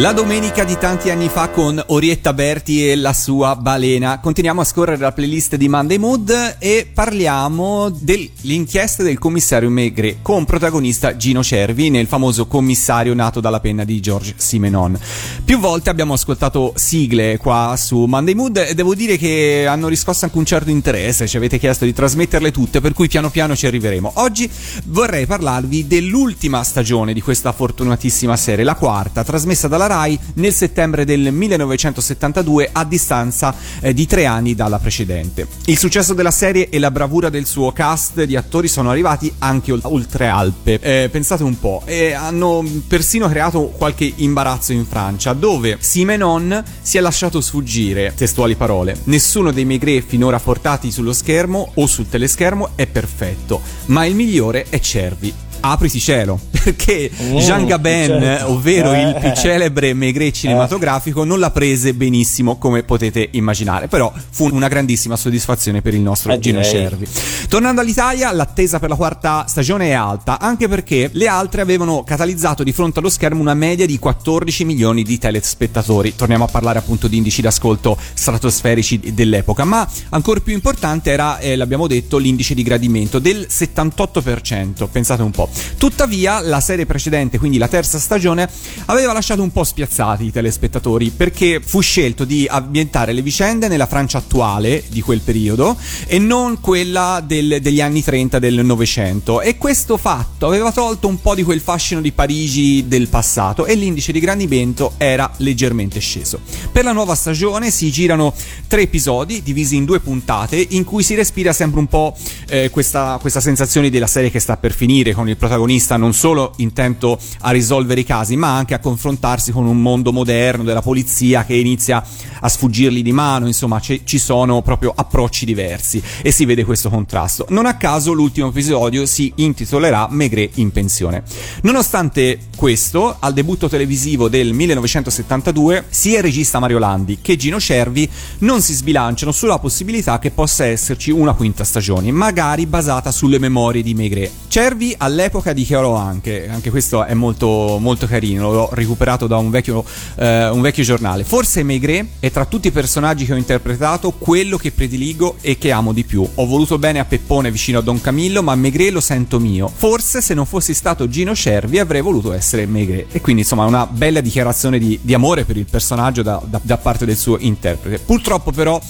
[0.00, 4.18] La domenica di tanti anni fa con Orietta Berti e la sua balena.
[4.18, 10.46] Continuiamo a scorrere la playlist di Monday Mood e parliamo dell'inchiesta del commissario Megre con
[10.46, 14.98] protagonista Gino Cervi nel famoso commissario nato dalla penna di George Simenon.
[15.44, 20.24] Più volte abbiamo ascoltato sigle qua su Monday Mood e devo dire che hanno riscosso
[20.24, 23.66] anche un certo interesse, ci avete chiesto di trasmetterle tutte, per cui piano piano ci
[23.66, 24.12] arriveremo.
[24.14, 24.50] Oggi
[24.86, 31.04] vorrei parlarvi dell'ultima stagione di questa fortunatissima serie, la quarta, trasmessa dalla Rai nel settembre
[31.04, 35.48] del 1972 a distanza eh, di tre anni dalla precedente.
[35.64, 39.76] Il successo della serie e la bravura del suo cast di attori sono arrivati anche
[39.82, 40.78] oltre Alpe.
[40.80, 46.96] Eh, pensate un po', e hanno persino creato qualche imbarazzo in Francia, dove Simenon si
[46.96, 52.70] è lasciato sfuggire, testuali parole, nessuno dei Maigret finora portati sullo schermo o sul teleschermo
[52.76, 58.50] è perfetto, ma il migliore è Cervi apriti cielo perché Mm, Jean Gabin certo.
[58.52, 59.34] ovvero il più Eh.
[59.34, 65.80] celebre Maigret cinematografico non l'ha prese benissimo come potete immaginare però fu una grandissima soddisfazione
[65.82, 66.72] per il nostro Eh, Gino direi.
[66.72, 67.06] Cervi
[67.48, 72.62] tornando all'Italia l'attesa per la quarta stagione è alta anche perché le altre avevano catalizzato
[72.62, 77.08] di fronte allo schermo una media di 14 milioni di telespettatori torniamo a parlare appunto
[77.08, 82.62] di indici d'ascolto stratosferici dell'epoca ma ancora più importante era eh, l'abbiamo detto l'indice di
[82.62, 88.48] gradimento del 78% pensate un po' Tuttavia, la serie precedente, quindi la terza stagione,
[88.86, 93.86] aveva lasciato un po' spiazzati i telespettatori perché fu scelto di ambientare le vicende nella
[93.86, 99.40] Francia attuale di quel periodo e non quella del- degli anni 30 del Novecento.
[99.40, 103.74] E questo fatto aveva tolto un po' di quel fascino di Parigi del passato e
[103.74, 106.40] l'indice di grandimento era leggermente sceso.
[106.70, 108.34] Per la nuova stagione si girano
[108.66, 112.16] tre episodi divisi in due puntate in cui si respira sempre un po'
[112.48, 116.52] eh, questa, questa sensazione della serie che sta per finire con il protagonista non solo
[116.56, 121.44] intento a risolvere i casi ma anche a confrontarsi con un mondo moderno della polizia
[121.44, 122.04] che inizia
[122.40, 123.46] a sfuggirgli di mano.
[123.46, 127.46] Insomma ci ci sono proprio approcci diversi e si vede questo contrasto.
[127.48, 131.22] Non a caso l'ultimo episodio si intitolerà Maigret in pensione.
[131.62, 138.08] Nonostante questo al debutto televisivo del 1972 sia il regista Mario Landi che Gino Cervi
[138.40, 143.82] non si sbilanciano sulla possibilità che possa esserci una quinta stagione magari basata sulle memorie
[143.82, 144.30] di Maigret.
[144.48, 149.84] Cervi all'epoca dichiarò anche, anche questo è molto, molto carino, l'ho recuperato da un vecchio,
[150.16, 151.24] eh, un vecchio giornale.
[151.24, 155.70] Forse Maigret è tra tutti i personaggi che ho interpretato quello che prediligo e che
[155.70, 156.28] amo di più.
[156.34, 159.70] Ho voluto bene a Peppone vicino a Don Camillo, ma Maigret lo sento mio.
[159.72, 163.14] Forse se non fossi stato Gino Cervi avrei voluto essere Maigret.
[163.14, 166.78] E quindi insomma una bella dichiarazione di, di amore per il personaggio da, da- da
[166.78, 168.02] parte del suo interprete.
[168.04, 168.80] Purtroppo però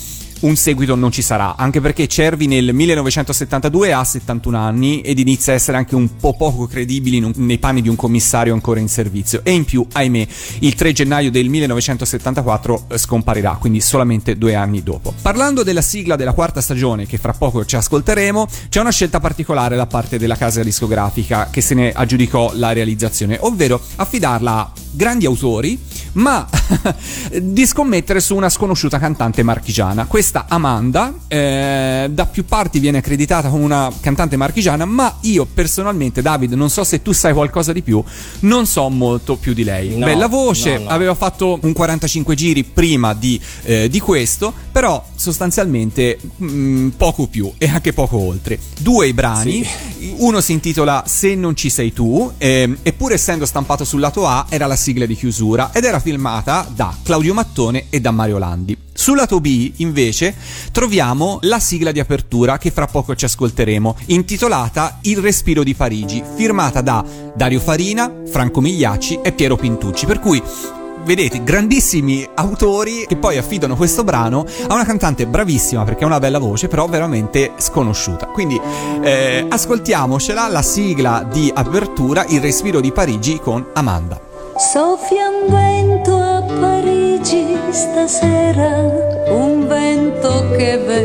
[0.41, 5.53] un seguito non ci sarà, anche perché Cervi nel 1972 ha 71 anni ed inizia
[5.53, 8.89] a essere anche un po' poco credibile un- nei panni di un commissario ancora in
[8.89, 10.27] servizio e in più, ahimè,
[10.61, 15.13] il 3 gennaio del 1974 eh, scomparirà, quindi solamente due anni dopo.
[15.21, 19.77] Parlando della sigla della quarta stagione, che fra poco ci ascolteremo, c'è una scelta particolare
[19.77, 25.27] da parte della casa discografica che se ne aggiudicò la realizzazione, ovvero affidarla a grandi
[25.27, 25.79] autori,
[26.13, 26.47] ma
[27.41, 30.07] di scommettere su una sconosciuta cantante marchigiana.
[30.07, 36.23] Questa Amanda eh, da più parti viene accreditata come una cantante marchigiana, ma io personalmente,
[36.23, 38.03] David, non so se tu sai qualcosa di più,
[38.41, 39.97] non so molto più di lei.
[39.97, 40.91] No, Bella voce, no, no.
[40.91, 47.53] aveva fatto un 45 giri prima di, eh, di questo, però sostanzialmente mm, poco più
[47.59, 48.59] e anche poco oltre.
[48.79, 49.67] Due i brani,
[50.17, 54.27] uno si intitola Se non ci sei tu, ehm, e pur essendo stampato sul lato
[54.27, 58.39] A era la sigla di chiusura ed era filmata da Claudio Mattone e da Mario
[58.39, 58.77] Landi.
[58.93, 60.35] Sul lato B, invece,
[60.73, 66.23] troviamo la sigla di apertura che fra poco ci ascolteremo, intitolata Il respiro di Parigi,
[66.35, 70.43] firmata da Dario Farina, Franco Migliacci e Piero Pintucci, per cui
[71.05, 76.19] vedete grandissimi autori che poi affidano questo brano a una cantante bravissima perché ha una
[76.19, 78.27] bella voce però veramente sconosciuta.
[78.27, 78.61] Quindi
[79.03, 84.29] eh, ascoltiamocela la sigla di apertura il respiro di Parigi con Amanda
[84.61, 88.85] Soffia un vento a Parigi stasera,
[89.31, 91.00] un vento che vento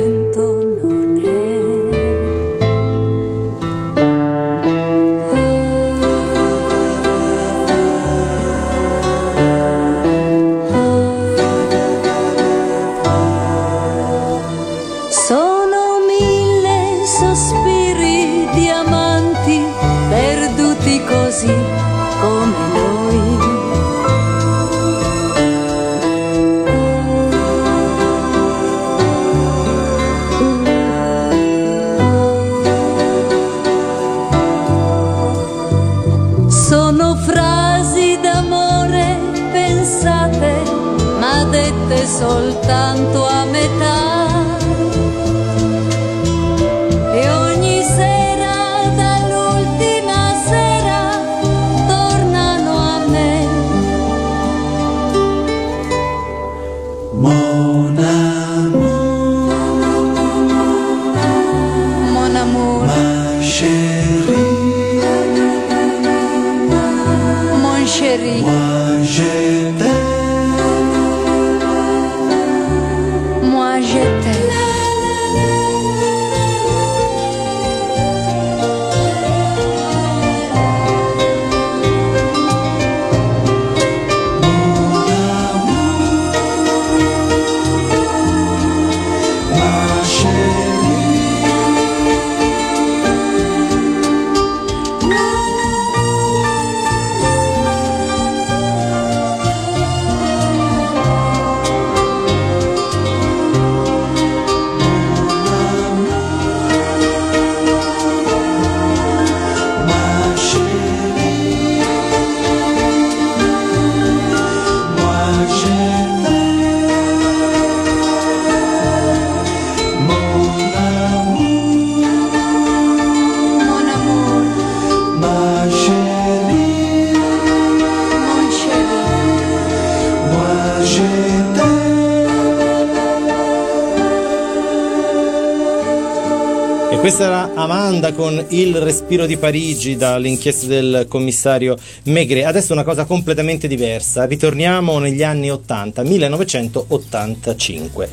[137.15, 142.43] Questa era Amanda con Il respiro di Parigi dall'inchiesta del commissario Megre.
[142.43, 144.25] Adesso una cosa completamente diversa.
[144.25, 148.09] Ritorniamo negli anni 80, 1985.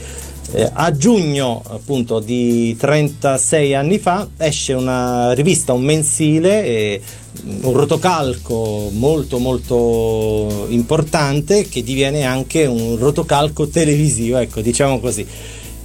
[0.52, 7.00] Eh, a giugno appunto di 36 anni fa esce una rivista, un mensile, eh,
[7.62, 15.26] un rotocalco molto molto importante che diviene anche un rotocalco televisivo, ecco diciamo così.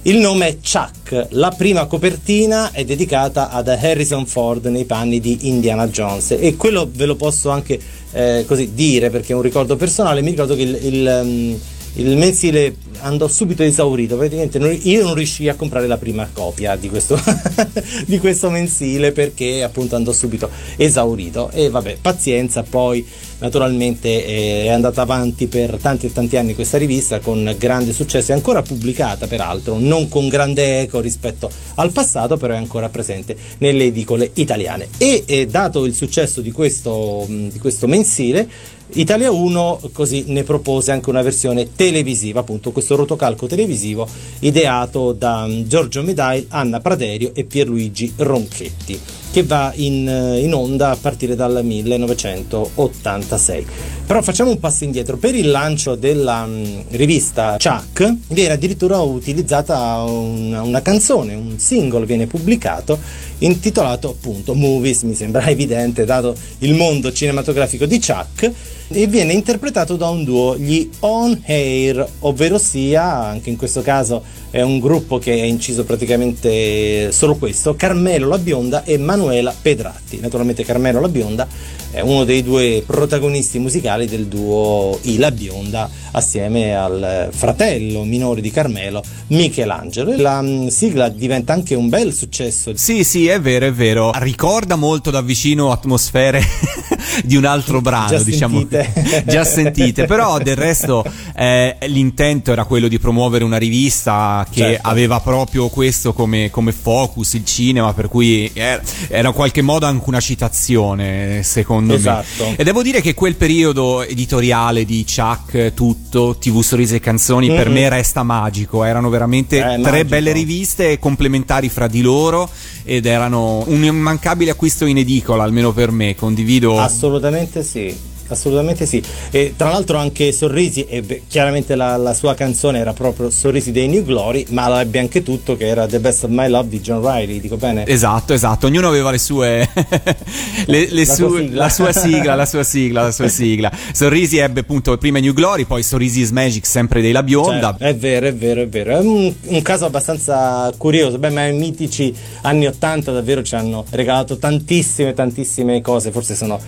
[0.08, 5.48] Il nome è Chuck, la prima copertina è dedicata ad Harrison Ford nei panni di
[5.48, 6.30] Indiana Jones.
[6.30, 7.78] E quello ve lo posso anche
[8.12, 11.58] eh, così dire perché è un ricordo personale, mi ricordo che il, il, um,
[11.96, 16.74] il mensile andò subito esaurito, praticamente non- io non riuscii a comprare la prima copia
[16.76, 17.20] di questo,
[18.06, 21.50] di questo mensile perché appunto andò subito esaurito.
[21.50, 23.06] E vabbè pazienza poi
[23.38, 28.32] naturalmente eh, è andata avanti per tanti e tanti anni questa rivista con grande successo
[28.32, 33.36] è ancora pubblicata peraltro non con grande eco rispetto al passato però è ancora presente
[33.58, 34.88] nelle edicole italiane.
[34.98, 40.44] E eh, dato il successo di questo, mh, di questo mensile Italia 1 così ne
[40.44, 44.08] propose anche una versione televisiva, appunto questo rotocalco televisivo
[44.40, 48.98] ideato da mm, Giorgio Medai, Anna Praderio e Pierluigi Ronchetti,
[49.30, 53.66] che va in, eh, in onda a partire dal 1986.
[54.06, 60.02] Però facciamo un passo indietro, per il lancio della mm, rivista Chuck viene addirittura utilizzata
[60.02, 62.98] una, una canzone, un singolo viene pubblicato
[63.38, 68.52] intitolato appunto Movies, mi sembra evidente dato il mondo cinematografico di Chuck
[68.90, 74.22] e viene interpretato da un duo, gli On Air, ovvero sia, anche in questo caso
[74.50, 80.20] è un gruppo che ha inciso praticamente solo questo, Carmelo La Bionda e Manuela Pedratti.
[80.20, 81.46] Naturalmente Carmelo La Bionda
[81.90, 88.40] è uno dei due protagonisti musicali del duo I La Bionda assieme al fratello minore
[88.40, 90.16] di Carmelo, Michelangelo.
[90.16, 92.72] La mm, sigla diventa anche un bel successo.
[92.76, 94.12] Sì, sì, è vero, è vero.
[94.16, 96.42] Ricorda molto da vicino atmosfere
[97.24, 98.58] di un altro brano, Già diciamo.
[98.58, 99.24] sentite.
[99.26, 101.04] Già sentite, però del resto
[101.36, 104.88] eh, l'intento era quello di promuovere una rivista che Certo.
[104.88, 109.86] aveva proprio questo come, come focus, il cinema, per cui era, era in qualche modo
[109.86, 112.44] anche una citazione, secondo Esatto.
[112.44, 112.56] me.
[112.56, 117.68] E devo dire che quel periodo editoriale di Chuck, tutto, TV Sorrisi e Canzoni, per
[117.68, 117.74] Mhm.
[117.74, 118.84] me resta magico.
[118.84, 120.04] Erano veramente Eh, tre magico.
[120.08, 122.48] belle riviste complementari fra di loro
[122.84, 126.14] ed erano un immancabile acquisto in edicola, almeno per me.
[126.14, 126.78] Condivido.
[126.80, 127.94] Assolutamente sì.
[128.28, 129.02] Assolutamente sì.
[129.30, 133.72] E tra l'altro anche Sorrisi, e beh, chiaramente la, la sua canzone era proprio Sorrisi
[133.72, 136.80] dei New Glory, ma ebbe anche tutto che era The Best of My Love di
[136.80, 137.86] John Riley, dico bene?
[137.86, 139.68] Esatto, esatto, ognuno aveva le sue
[140.66, 141.56] le, le La sua sigla.
[141.64, 143.72] la sua sigla, la sua sigla, la sua sigla.
[143.92, 147.76] Sorrisi ebbe appunto prima New Glory, poi Sorrisi is Magic sempre dei La Bionda.
[147.78, 148.92] Cioè, è vero, è vero, è vero.
[148.92, 151.18] È un, un caso abbastanza curioso.
[151.18, 156.10] Beh, ma i mitici anni 80 davvero ci hanno regalato tantissime, tantissime cose.
[156.10, 156.60] Forse sono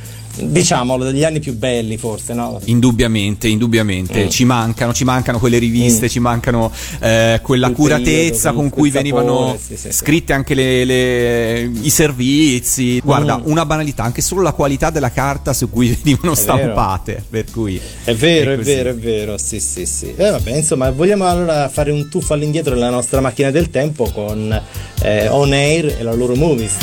[0.43, 2.61] diciamolo, degli anni più belli forse, no?
[2.65, 4.29] Indubbiamente, indubbiamente, Mm.
[4.29, 6.71] ci mancano, ci mancano quelle riviste, ci mancano
[7.01, 9.93] eh, quella Quel curatezza periodo, con cui venivano sapore, sì, sì, sì.
[9.93, 13.01] scritte anche le- le- i servizi.
[13.01, 13.43] Guarda, Mm.
[13.45, 16.59] una banalità, anche solo la qualità della carta su cui venivano È vero.
[16.59, 17.23] stampate.
[17.29, 18.73] Per cui È vero, è, così.
[18.75, 20.13] vero, è vero, sì, sì, sì.
[20.17, 24.61] E vabbè, insomma, vogliamo allora fare un tuffo all'indietro nella nostra macchina del tempo con
[25.03, 26.75] eh, On Air e la loro movies.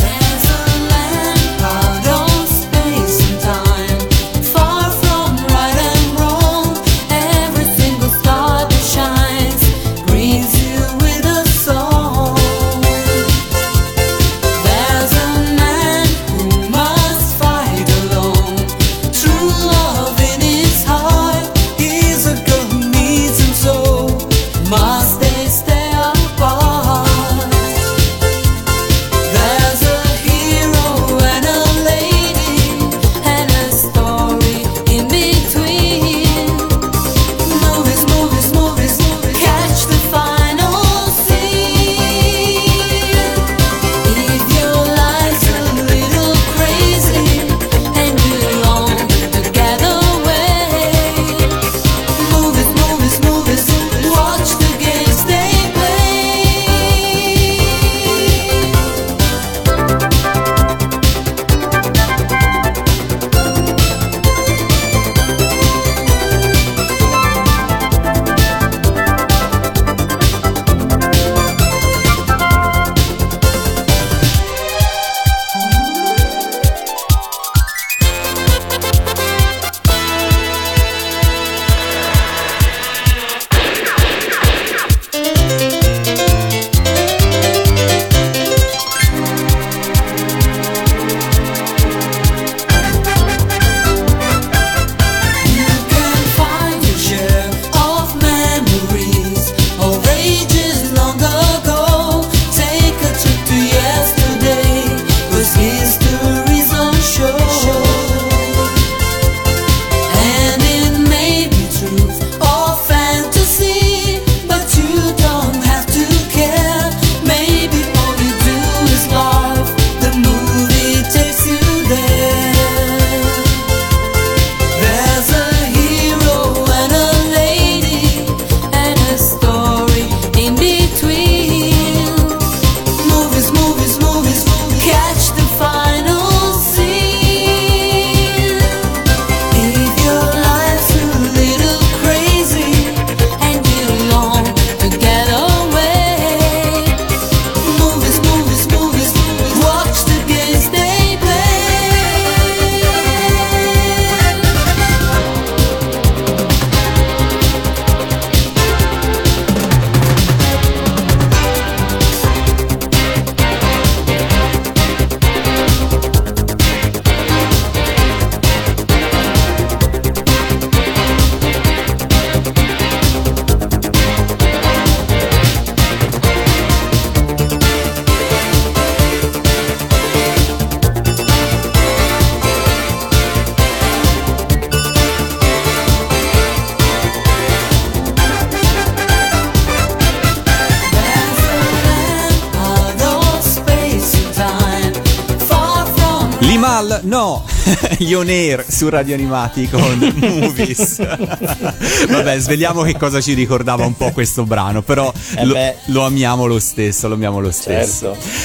[197.97, 200.97] Gli on air su Radio Animati con Movies.
[200.97, 206.45] Vabbè, svegliamo che cosa ci ricordava un po' questo brano, però Eh lo, lo amiamo
[206.45, 208.13] lo stesso, lo amiamo lo stesso.
[208.13, 208.36] Certo.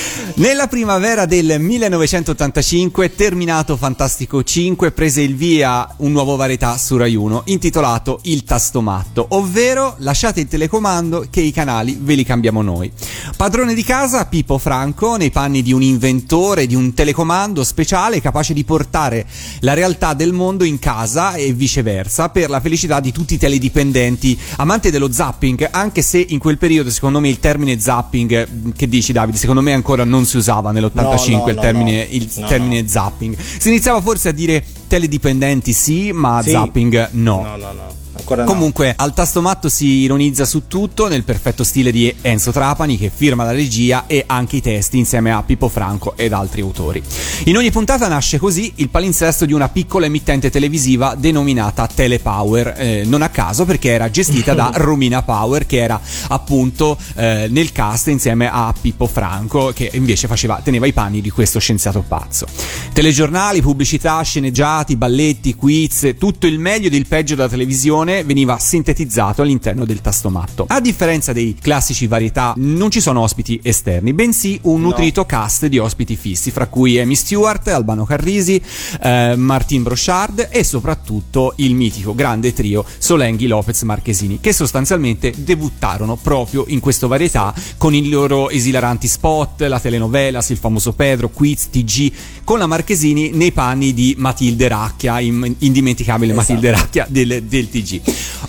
[0.43, 7.15] Nella primavera del 1985, terminato Fantastico 5, prese il via un nuovo varietà su Rai
[7.15, 12.91] 1 intitolato Il Tastomatto, ovvero lasciate il telecomando che i canali ve li cambiamo noi.
[13.37, 18.53] Padrone di casa Pippo Franco nei panni di un inventore di un telecomando speciale capace
[18.53, 19.25] di portare
[19.61, 24.37] la realtà del mondo in casa e viceversa per la felicità di tutti i teledipendenti
[24.57, 29.13] amanti dello zapping, anche se in quel periodo secondo me il termine zapping, che dici
[29.13, 32.07] Davide, secondo me ancora non si usava nell'85 No, no, il termine, no.
[32.11, 33.37] il termine zapping.
[33.39, 36.51] Si iniziava forse a dire teledipendenti sì, ma Sì.
[36.51, 37.43] zapping no.
[37.43, 38.01] No, no, no.
[38.23, 38.49] Ancora no.
[38.49, 43.45] Comunque, al tastomatto si ironizza su tutto nel perfetto stile di Enzo Trapani che firma
[43.45, 47.03] la regia e anche i testi insieme a Pippo Franco ed altri autori.
[47.45, 53.03] In ogni puntata nasce così il palinsesto di una piccola emittente televisiva denominata Telepower, eh,
[53.05, 58.09] non a caso perché era gestita da Romina Power che era appunto eh, nel cast
[58.09, 62.47] insieme a Pippo Franco che invece faceva, teneva i panni di questo scienziato pazzo.
[62.93, 69.41] Telegiornali, pubblicità, sceneggiati, balletti, quiz, tutto il meglio ed il peggio della televisione veniva sintetizzato
[69.43, 70.65] all'interno del tastomatto.
[70.69, 74.89] A differenza dei classici varietà, non ci sono ospiti esterni, bensì un No.
[74.89, 78.61] nutrito cast di ospiti fissi, fra cui Amy Stewart, Albano Carrisi,
[79.03, 86.17] eh, Martin Brochard e soprattutto il mitico grande trio Solenghi Lopez Marchesini, che sostanzialmente debuttarono
[86.17, 91.69] proprio in questo varietà con i loro esilaranti spot, la telenovelas, il famoso Pedro, quiz,
[91.71, 92.13] TG,
[92.45, 98.01] con la Marchesini nei panni di Matilde Racchia, im- indimenticabile Matilde Racchia del, del TG.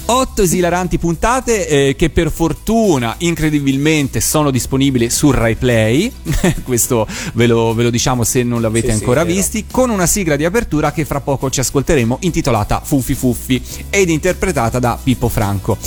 [0.05, 6.11] Otto esilaranti puntate eh, che per fortuna incredibilmente sono disponibili su Rai Play,
[6.63, 9.35] questo ve lo, ve lo diciamo se non l'avete Sì, sì, ancora vero.
[9.35, 14.09] visti, con una sigla di apertura che fra poco ci ascolteremo intitolata Fuffi Fuffi ed
[14.09, 15.77] interpretata da Pippo Franco.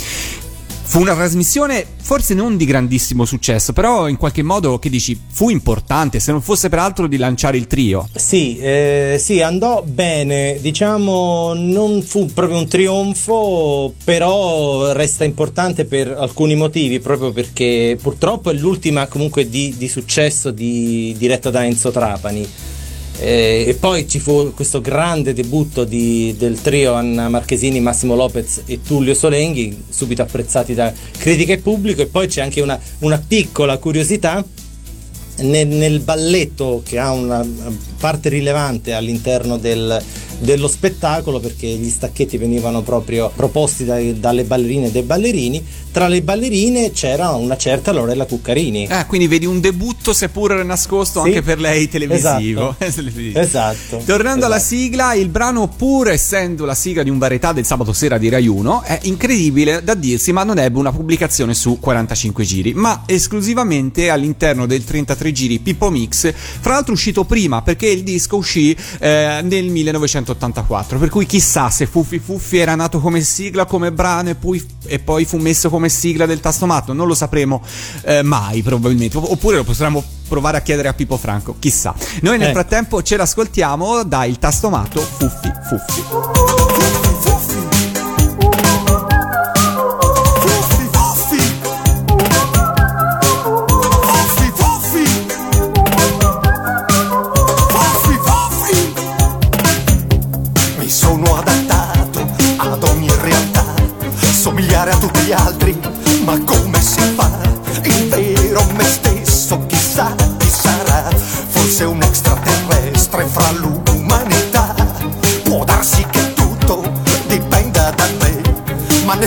[0.89, 5.49] Fu una trasmissione forse non di grandissimo successo, però in qualche modo che dici fu
[5.49, 8.07] importante, se non fosse peraltro di lanciare il trio.
[8.15, 16.07] Sì, eh, sì, andò bene, diciamo non fu proprio un trionfo, però resta importante per
[16.17, 21.91] alcuni motivi, proprio perché purtroppo è l'ultima comunque di, di successo di- diretta da Enzo
[21.91, 22.47] Trapani.
[23.19, 28.61] Eh, e poi ci fu questo grande debutto di- del trio Anna Marchesini, Massimo Lopez
[28.65, 32.01] e Tullio Solenghi, subito apprezzati da critica e pubblico.
[32.01, 34.45] E poi c'è anche una, una piccola curiosità
[35.39, 37.45] nel, nel balletto che ha una
[37.99, 39.99] parte rilevante all'interno del-
[40.39, 45.65] dello spettacolo perché gli stacchetti venivano proprio proposti dai- dalle ballerine e dai ballerini
[45.97, 48.85] tra le ballerine c'era una certa Lorella Cuccarini.
[48.87, 51.29] Ah, quindi vedi un debutto seppur nascosto Sì.
[51.29, 52.75] anche per lei televisivo.
[52.77, 53.97] esatto.
[54.05, 58.19] Tornando alla sigla, il brano, pur essendo la sigla di un varietà del sabato sera
[58.19, 62.73] di Rai 1, è incredibile da dirsi, ma non ebbe una pubblicazione su 45 giri,
[62.75, 68.35] ma esclusivamente all'interno del 33 giri Pippo Mix, fra l'altro uscito prima perché il disco
[68.35, 73.91] uscì eh, nel 1984, per cui chissà se Fuffi Fuffi era nato come sigla, come
[73.91, 77.61] brano e poi, e poi fu messo come sigla del tastomatto, non lo sapremo
[78.03, 81.93] eh, mai probabilmente, oppure lo potremmo provare a chiedere a Pippo Franco, chissà.
[82.21, 82.59] Noi nel Ecco.
[82.59, 86.46] frattempo ce l'ascoltiamo dal tastomato Fuffi Fuffi.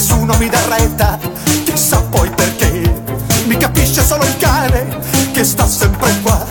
[0.01, 1.19] Nessuno mi dà retta,
[1.65, 3.03] chissà poi perché.
[3.45, 4.99] Mi capisce solo il cane
[5.33, 6.47] che sta sempre qua,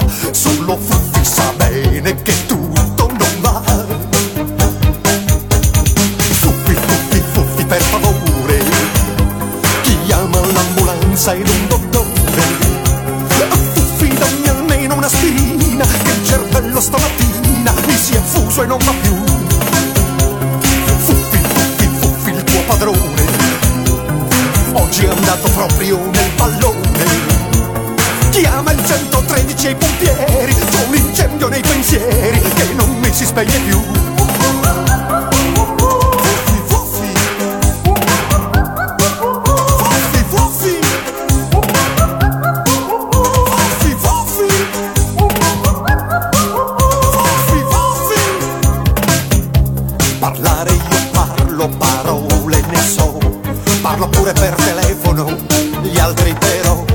[54.00, 55.36] Parlo pure per telefono,
[55.82, 56.86] gli altri però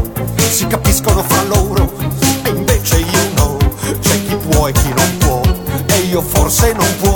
[0.49, 1.93] si capiscono fra loro.
[2.45, 3.59] E invece io no,
[4.01, 5.41] c'è chi può e chi non può.
[5.85, 7.14] E io forse non può.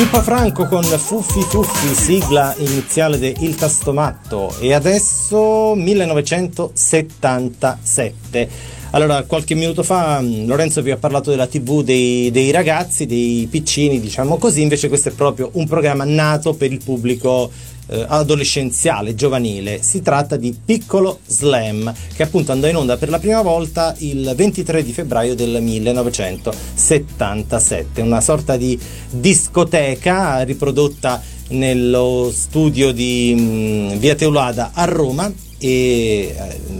[0.00, 8.48] Pippa Franco con Fuffi Fuffi, sigla iniziale di Il Tastomatto e adesso 1977.
[8.92, 13.46] Allora, qualche minuto fa mh, Lorenzo vi ha parlato della TV dei, dei ragazzi, dei
[13.50, 17.50] piccini, diciamo così, invece questo è proprio un programma nato per il pubblico
[17.90, 19.82] eh, adolescenziale, giovanile.
[19.82, 24.32] Si tratta di Piccolo Slam, che appunto andò in onda per la prima volta il
[24.34, 28.78] 23 di febbraio del 1977, una sorta di
[29.10, 35.28] discoteca riprodotta nello studio di mh, Via Teulada a Roma
[35.58, 36.32] e eh,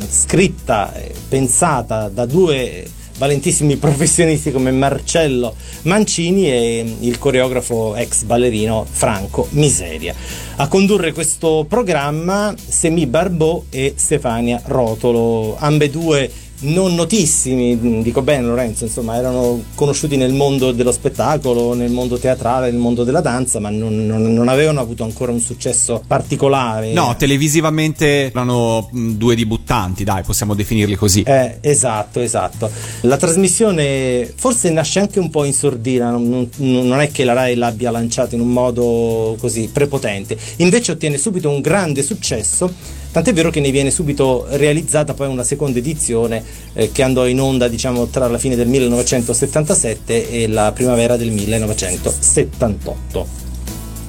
[0.08, 0.92] scritta,
[1.28, 2.86] pensata da due
[3.20, 10.14] valentissimi professionisti come Marcello Mancini e il coreografo ex ballerino Franco Miseria.
[10.56, 16.30] A condurre questo programma Semi Barbò e Stefania Rotolo, ambedue
[16.62, 22.70] non notissimi, dico bene Lorenzo, insomma erano conosciuti nel mondo dello spettacolo, nel mondo teatrale,
[22.70, 26.92] nel mondo della danza, ma non, non- non avevano avuto ancora un successo particolare.
[26.92, 31.22] No, televisivamente erano mh, due debuttanti, dai, possiamo definirli così.
[31.22, 32.70] Eh, esatto, esatto.
[33.02, 37.32] La trasmissione forse nasce anche un po' in sordina, non, non- non è che la
[37.32, 42.98] Rai l'abbia lanciata in un modo così prepotente, invece ottiene subito un grande successo.
[43.12, 46.44] Tant'è vero che ne viene subito realizzata poi una seconda edizione
[46.74, 51.32] eh, che andò in onda diciamo tra la fine del 1977 e la primavera del
[51.32, 53.49] 1978.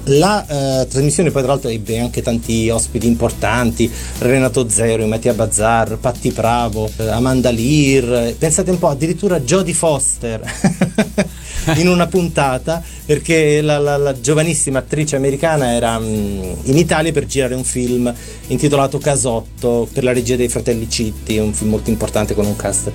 [0.06, 0.46] La
[0.82, 3.90] eh, trasmissione poi tra l'altro ebbe anche tanti ospiti importanti,
[4.20, 10.42] Renato Zero, Mattia Bazzar, Patti Bravo, eh, Amanda Lear, pensate un po' addirittura Jodie Foster
[11.78, 17.26] in una puntata perché la, la- la giovanissima attrice americana era mm, in Italia per
[17.28, 18.12] girare un film
[18.48, 22.92] intitolato Casotto per la regia dei fratelli Citti, un film molto importante con un cast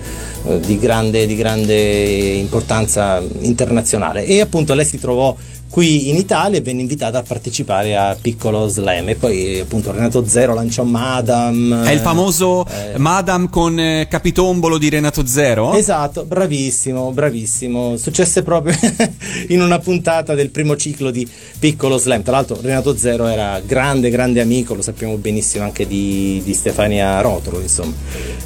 [0.47, 4.25] eh, di grande, di grande importanza internazionale.
[4.25, 5.37] E appunto lei si trovò
[5.77, 10.27] qui in Italia e venne invitata a partecipare a Piccolo Slam e poi appunto Renato
[10.27, 15.75] Zero lanciò Madam È il famoso eh, Madame con eh, Capitombolo di Renato Zero?
[15.75, 17.99] Esatto, bravissimo, bravissimo.
[17.99, 18.75] Successe proprio
[19.49, 22.23] in una puntata del primo ciclo di Piccolo Slam.
[22.23, 27.21] Tra l'altro Renato Zero era grande, grande amico, lo sappiamo benissimo anche di, di Stefania
[27.21, 27.93] Rotolo, insomma.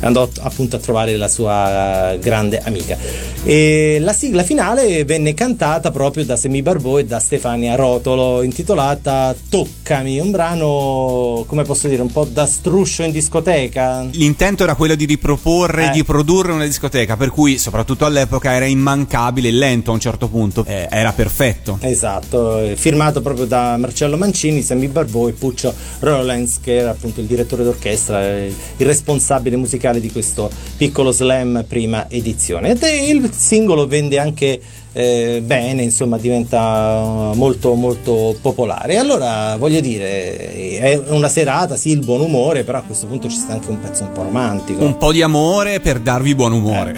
[0.00, 2.98] Andò appunto a trovare la sua grande amica.
[3.44, 9.34] E la sigla finale venne cantata proprio da Semi Barbò e da Stefania Rotolo, intitolata
[9.48, 14.06] Toccami, un brano, come posso dire, un po' da struscio in discoteca.
[14.10, 15.90] L'intento era quello di riproporre, Eh.
[15.90, 20.64] di produrre una discoteca, per cui soprattutto all'epoca era immancabile, lento a un certo punto,
[20.66, 21.78] eh, era perfetto.
[21.80, 27.20] Esatto, eh, firmato proprio da Marcello Mancini, Sammy Barbò e Puccio Rollens, che era appunto
[27.20, 32.70] il direttore d'orchestra, eh, il responsabile musicale di questo piccolo slam prima edizione.
[32.70, 34.60] Ed il singolo vende anche
[34.92, 38.94] eh, bene, insomma, diventa molto molto popolare.
[38.94, 43.28] E allora voglio dire, è una serata, sì, il buon umore, però a questo punto
[43.28, 44.84] ci sta anche un pezzo un po' romantico.
[44.84, 46.94] Un po' di amore per darvi buon umore.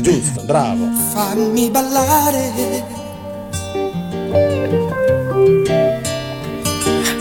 [0.00, 0.86] Giusto, bravo.
[1.12, 2.98] Fammi ballare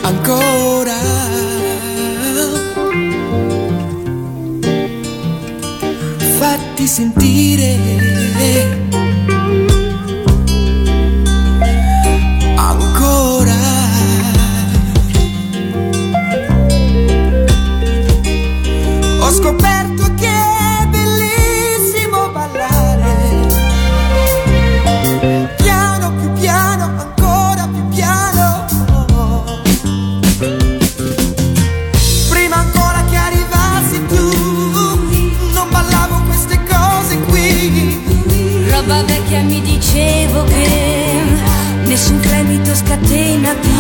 [0.02, 0.98] ancora.
[6.38, 8.19] Fatti sentire
[19.30, 23.48] Ho scoperto che è bellissimo ballare
[25.56, 28.66] piano più piano, ancora più piano.
[32.28, 34.32] Prima ancora che arrivassi tu,
[35.54, 38.66] non ballavo queste cose qui.
[38.72, 41.22] Roba vecchia mi dicevo che
[41.84, 43.79] nessun fremito scatena più.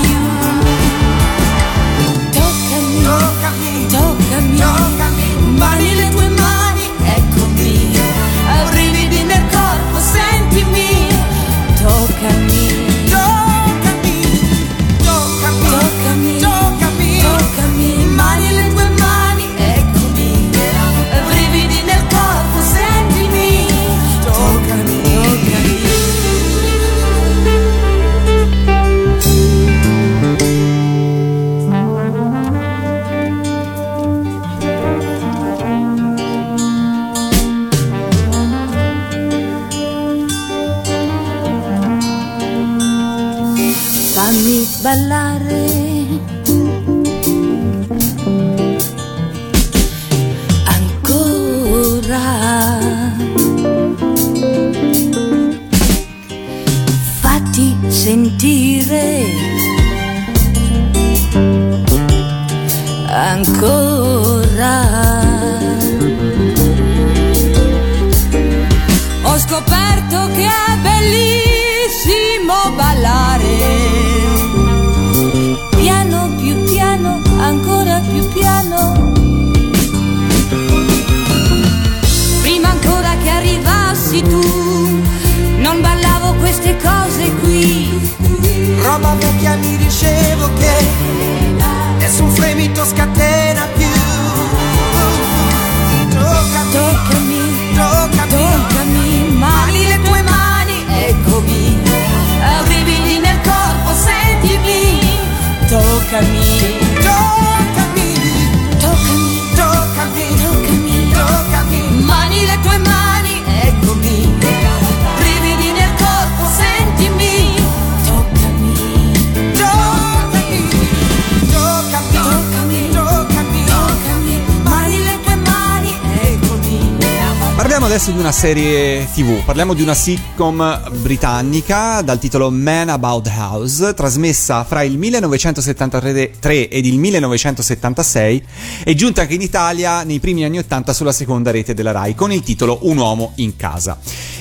[127.89, 133.95] Adesso di una serie TV, parliamo di una sitcom britannica dal titolo Man About House,
[133.95, 138.43] trasmessa fra il 1973 ed il 1976
[138.83, 142.31] e giunta anche in Italia nei primi anni 80 sulla seconda rete della RAI con
[142.31, 143.97] il titolo Un uomo in casa.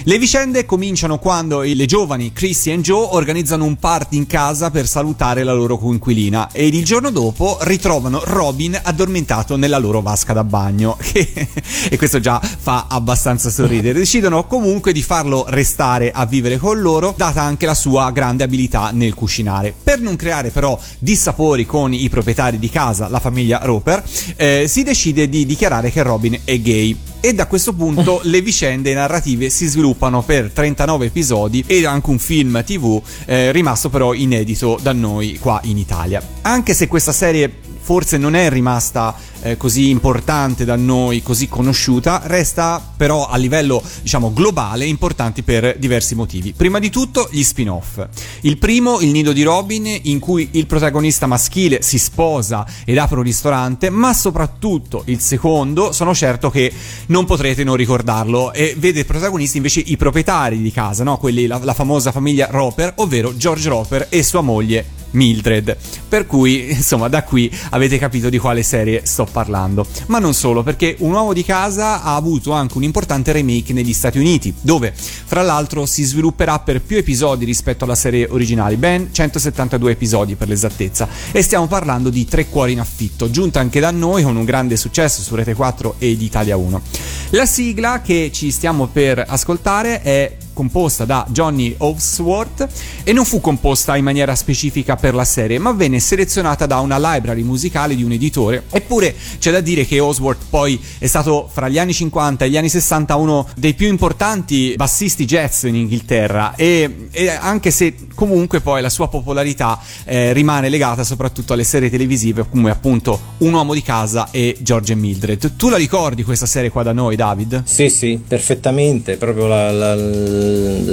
[0.09, 4.89] Le vicende cominciano quando le giovani Chrissy e Joe organizzano un party in casa per
[4.89, 10.45] salutare la loro coinquilina ed il giorno dopo ritrovano Robin addormentato nella loro vasca da
[10.45, 11.49] bagno che-
[11.91, 13.99] e questo già fa abbastanza sorridere.
[13.99, 18.89] Decidono comunque di farlo restare a vivere con loro data anche la sua grande abilità
[18.93, 19.75] nel cucinare.
[19.83, 24.03] Per non creare però dissapori con i proprietari di casa, la famiglia Roper,
[24.37, 26.97] eh, si decide di dichiarare che Robin è gay.
[27.21, 32.19] E da questo punto le vicende narrative si sviluppano per 39 episodi e anche un
[32.19, 36.23] film tv eh, rimasto però inedito da noi qua in Italia.
[36.43, 37.53] Anche se questa serie
[37.89, 43.83] forse non è rimasta eh, così importante da noi, così conosciuta, resta però a livello
[44.03, 46.53] diciamo globale importanti per diversi motivi.
[46.53, 48.07] Prima di tutto gli spin-off.
[48.43, 53.17] Il primo, Il nido di Robin, in cui il protagonista maschile si sposa ed apre
[53.17, 56.71] un ristorante, ma soprattutto il secondo, sono certo che
[57.07, 61.17] non potrete non ricordarlo e vede protagonisti invece i proprietari di casa, no?
[61.17, 65.77] Quelli, la, la famosa famiglia Roper, ovvero George Roper e sua moglie Mildred.
[66.09, 69.87] Per cui, insomma, da qui avete capito di quale serie sto parlando.
[70.07, 73.93] Ma non solo, perché Un uomo di casa ha avuto anche un importante remake negli
[73.93, 79.09] Stati Uniti, dove fra l'altro si svilupperà per più episodi rispetto alla serie originale, ben
[79.13, 81.09] 172 episodi per l'esattezza.
[81.33, 84.77] E stiamo parlando di Tre cuori in affitto, giunta anche da noi con un grande
[84.77, 86.83] successo su Rete 4 ed Italia 1.
[87.31, 92.67] La sigla che ci stiamo per ascoltare è composta da Johnny Ovsworth
[93.05, 96.99] e non fu composta in maniera specifica per la serie, ma venne selezionata da una
[96.99, 98.65] library musicale di un editore.
[98.69, 102.57] Eppure c'è da dire che Osworth poi è stato fra gli anni 50 e gli
[102.57, 108.61] anni 60 uno dei più importanti bassisti jazz in Inghilterra e, e anche se comunque
[108.61, 113.75] poi la sua popolarità eh, rimane legata soprattutto alle serie televisive come appunto Un uomo
[113.75, 115.55] di casa e George Mildred.
[115.55, 117.63] Tu la ricordi questa serie qua da noi, David?
[117.65, 119.95] Sì, sì, perfettamente, proprio la, la-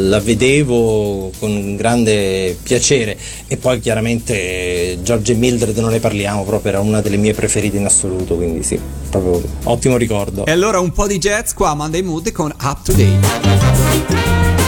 [0.07, 6.71] la vedevo con grande piacere e poi chiaramente George e Mildred non ne parliamo proprio,
[6.71, 8.79] era una delle mie preferite in assoluto, quindi sì,
[9.09, 10.45] proprio ottimo ricordo.
[10.45, 14.64] E allora un po' di jazz qua a Monday Mood con Up to Date.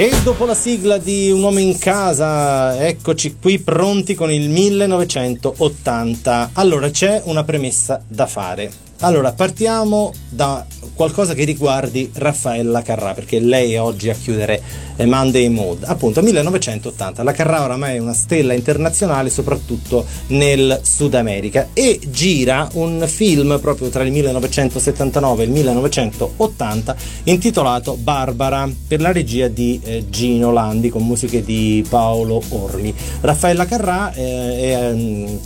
[0.00, 6.52] E dopo la sigla di Un uomo in casa, eccoci qui pronti con il 1980.
[6.54, 8.89] Allora c'è una premessa da fare.
[9.02, 14.60] Allora partiamo da qualcosa che riguardi Raffaella Carrà, perché lei è oggi a chiudere
[14.96, 15.84] eh, Monday Mood.
[15.86, 17.22] Appunto, 1980.
[17.22, 23.58] La Carrà oramai è una stella internazionale, soprattutto nel Sud America, e gira un film
[23.60, 30.52] proprio tra il 1979 e il 1980 intitolato Barbara, per la regia di eh, Gino
[30.52, 32.94] Landi, con musiche di Paolo Ormi.
[33.22, 35.40] Raffaella Carrà eh, è um,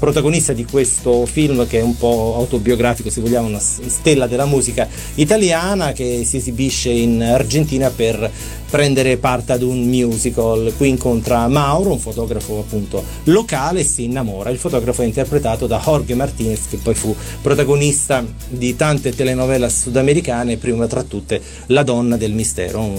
[0.00, 4.88] protagonista di questo film che è un po' autobiografico, se vogliamo, una stella della musica
[5.14, 8.30] italiana che si esibisce in Argentina per
[8.70, 10.72] prendere parte ad un musical.
[10.76, 14.50] Qui incontra Mauro, un fotografo appunto locale, e si innamora.
[14.50, 20.56] Il fotografo è interpretato da Jorge Martinez, che poi fu protagonista di tante telenovela sudamericane,
[20.56, 22.92] prima tra tutte La donna del mistero,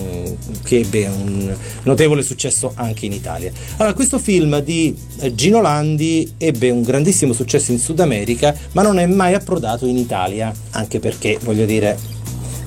[0.63, 3.51] che ebbe un notevole successo anche in Italia.
[3.77, 4.95] Allora, questo film di
[5.33, 9.97] Gino Landi ebbe un grandissimo successo in Sud America, ma non è mai approdato in
[9.97, 12.17] Italia, anche perché, voglio dire,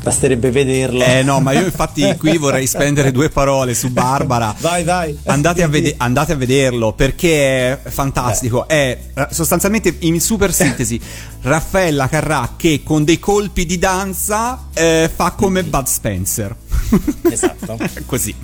[0.03, 1.03] basterebbe vederlo.
[1.05, 4.55] Eh no, ma io infatti qui vorrei spendere due parole su Barbara.
[4.61, 5.16] vai, vai.
[5.26, 8.64] Andate a, vede- andate a vederlo perché è fantastico.
[8.66, 9.12] Beh.
[9.14, 11.00] È sostanzialmente in super sintesi
[11.42, 16.57] Raffaella Carrà che con dei colpi di danza eh, fa come Bud Spencer.
[17.32, 17.78] Esatto.
[18.05, 18.34] Così.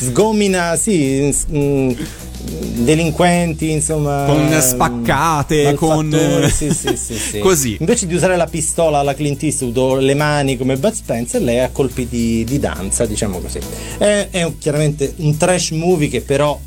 [0.00, 1.32] Sgomina, sì.
[1.52, 1.92] Mm,
[2.46, 6.10] delinquenti, insomma, con spaccate, con
[6.52, 7.76] sì, sì, sì, sì, così.
[7.80, 11.60] Invece di usare la pistola alla Clint Eastwood o le mani come Bud Spencer, lei
[11.60, 13.58] ha colpi di, di danza, diciamo così.
[13.98, 16.58] È, è un, chiaramente un trash movie che però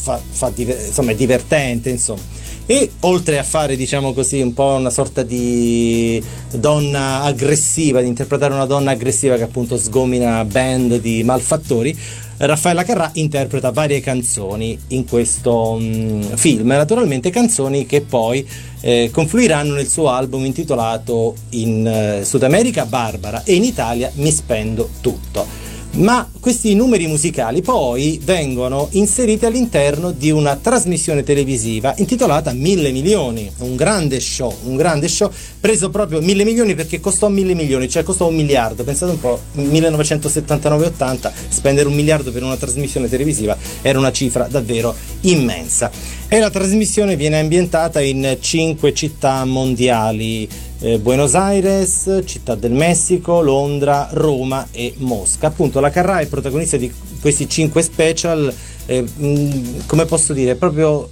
[0.00, 2.38] fa, fa insomma, è divertente, insomma.
[2.66, 6.22] E oltre a fare, diciamo così, un po' una sorta di
[6.54, 11.98] donna aggressiva, di interpretare una donna aggressiva che appunto sgomina band di malfattori,
[12.42, 18.48] Raffaella Carrà interpreta varie canzoni in questo um, film, naturalmente canzoni che poi
[18.80, 24.30] eh, confluiranno nel suo album intitolato in eh, Sud America Barbara e in Italia Mi
[24.30, 32.52] spendo tutto ma questi numeri musicali poi vengono inseriti all'interno di una trasmissione televisiva intitolata
[32.52, 37.54] Mille Milioni, un grande show, un grande show preso proprio mille milioni perché costò mille
[37.54, 43.08] milioni, cioè costò un miliardo, pensate un po', 1979-80 spendere un miliardo per una trasmissione
[43.08, 45.90] televisiva era una cifra davvero immensa.
[46.32, 53.40] E la trasmissione viene ambientata in cinque città mondiali eh, Buenos Aires, Città del Messico,
[53.40, 55.48] Londra, Roma e Mosca.
[55.48, 56.88] Appunto la Carrà è protagonista di
[57.20, 58.54] questi cinque special,
[58.86, 61.08] eh, mh, come posso dire, proprio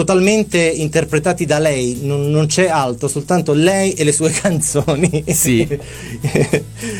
[0.00, 5.24] totalmente interpretati da lei, non, non, c'è altro, soltanto lei e le sue canzoni.
[5.26, 5.68] Sì.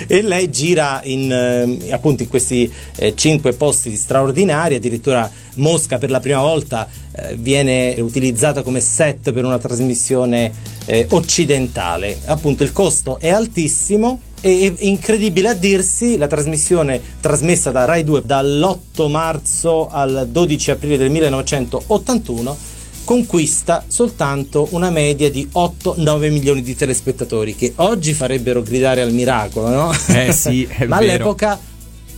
[0.07, 6.11] e lei gira in, eh, appunto in questi eh, cinque posti straordinari, addirittura Mosca per
[6.11, 10.53] la prima volta eh, viene utilizzata come set per una trasmissione
[10.85, 12.19] eh, occidentale.
[12.27, 18.23] Appunto il costo è altissimo e incredibile a dirsi la trasmissione trasmessa da Rai 2
[18.25, 22.79] dall'8 marzo al 12 aprile del 1981
[23.11, 29.69] conquista soltanto una media di 8-9 milioni di telespettatori che oggi farebbero gridare al miracolo,
[29.69, 29.93] no?
[30.07, 31.13] Eh sì, Ma vero.
[31.13, 31.59] all'epoca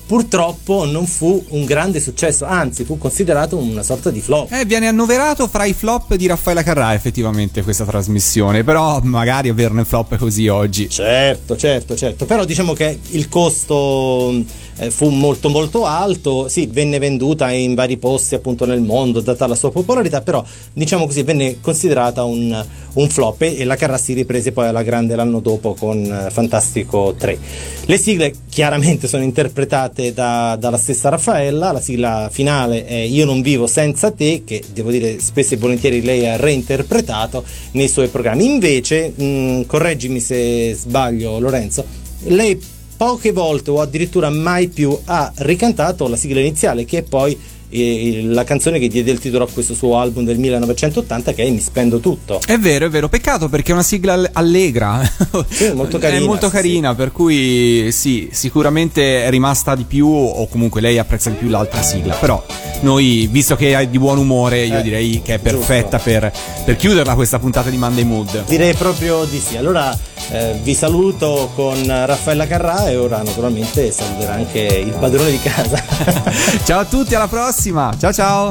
[0.05, 4.53] purtroppo non fu un grande successo, anzi fu considerato una sorta di flop.
[4.53, 9.87] Eh, viene annoverato fra i flop di Raffaella Carrà effettivamente questa trasmissione, però magari averne
[9.87, 10.91] flop così oggi.
[10.91, 14.45] Certo, certo, certo, però diciamo che il costo
[14.77, 19.47] eh, fu molto molto alto, sì, venne venduta in vari posti appunto nel mondo, data
[19.47, 22.65] la sua popolarità, però diciamo così venne considerata un,
[22.95, 27.15] un flop e la Carrà si riprese poi alla grande l'anno dopo con eh, Fantastico
[27.17, 27.39] 3.
[27.85, 33.43] Le sigle chiaramente sono interpretate da, dalla stessa Raffaella, la sigla finale è Io non
[33.43, 38.45] vivo senza te, che devo dire spesso e volentieri lei ha reinterpretato nei suoi programmi.
[38.45, 41.85] Invece, mh, correggimi se sbaglio Lorenzo,
[42.25, 42.61] lei
[43.03, 47.37] poche volte o addirittura mai più ha ricantato la sigla iniziale che è poi
[47.73, 51.51] eh, la canzone che diede il titolo a questo suo album del 1980 che è
[51.51, 52.41] Mi spendo tutto.
[52.45, 55.01] È vero, è vero, peccato perché è una sigla allegra.
[55.49, 56.21] Sì, molto carina.
[56.21, 56.97] È molto carina, sì.
[56.97, 61.83] per cui sì, sicuramente è rimasta di più o comunque lei apprezza di più l'altra
[61.83, 62.45] sigla, però
[62.83, 66.33] noi, visto che è di buon umore, io Eh, direi che è perfetta per,
[66.65, 68.45] per chiuderla questa puntata di Monday Mood.
[68.47, 69.57] Direi proprio di sì.
[69.57, 69.97] Allora
[70.31, 75.83] eh, vi saluto con Raffaella Carrà e ora naturalmente saluterà anche il padrone di casa.
[76.65, 77.62] ciao a tutti, alla prossima.
[77.99, 78.51] Ciao ciao.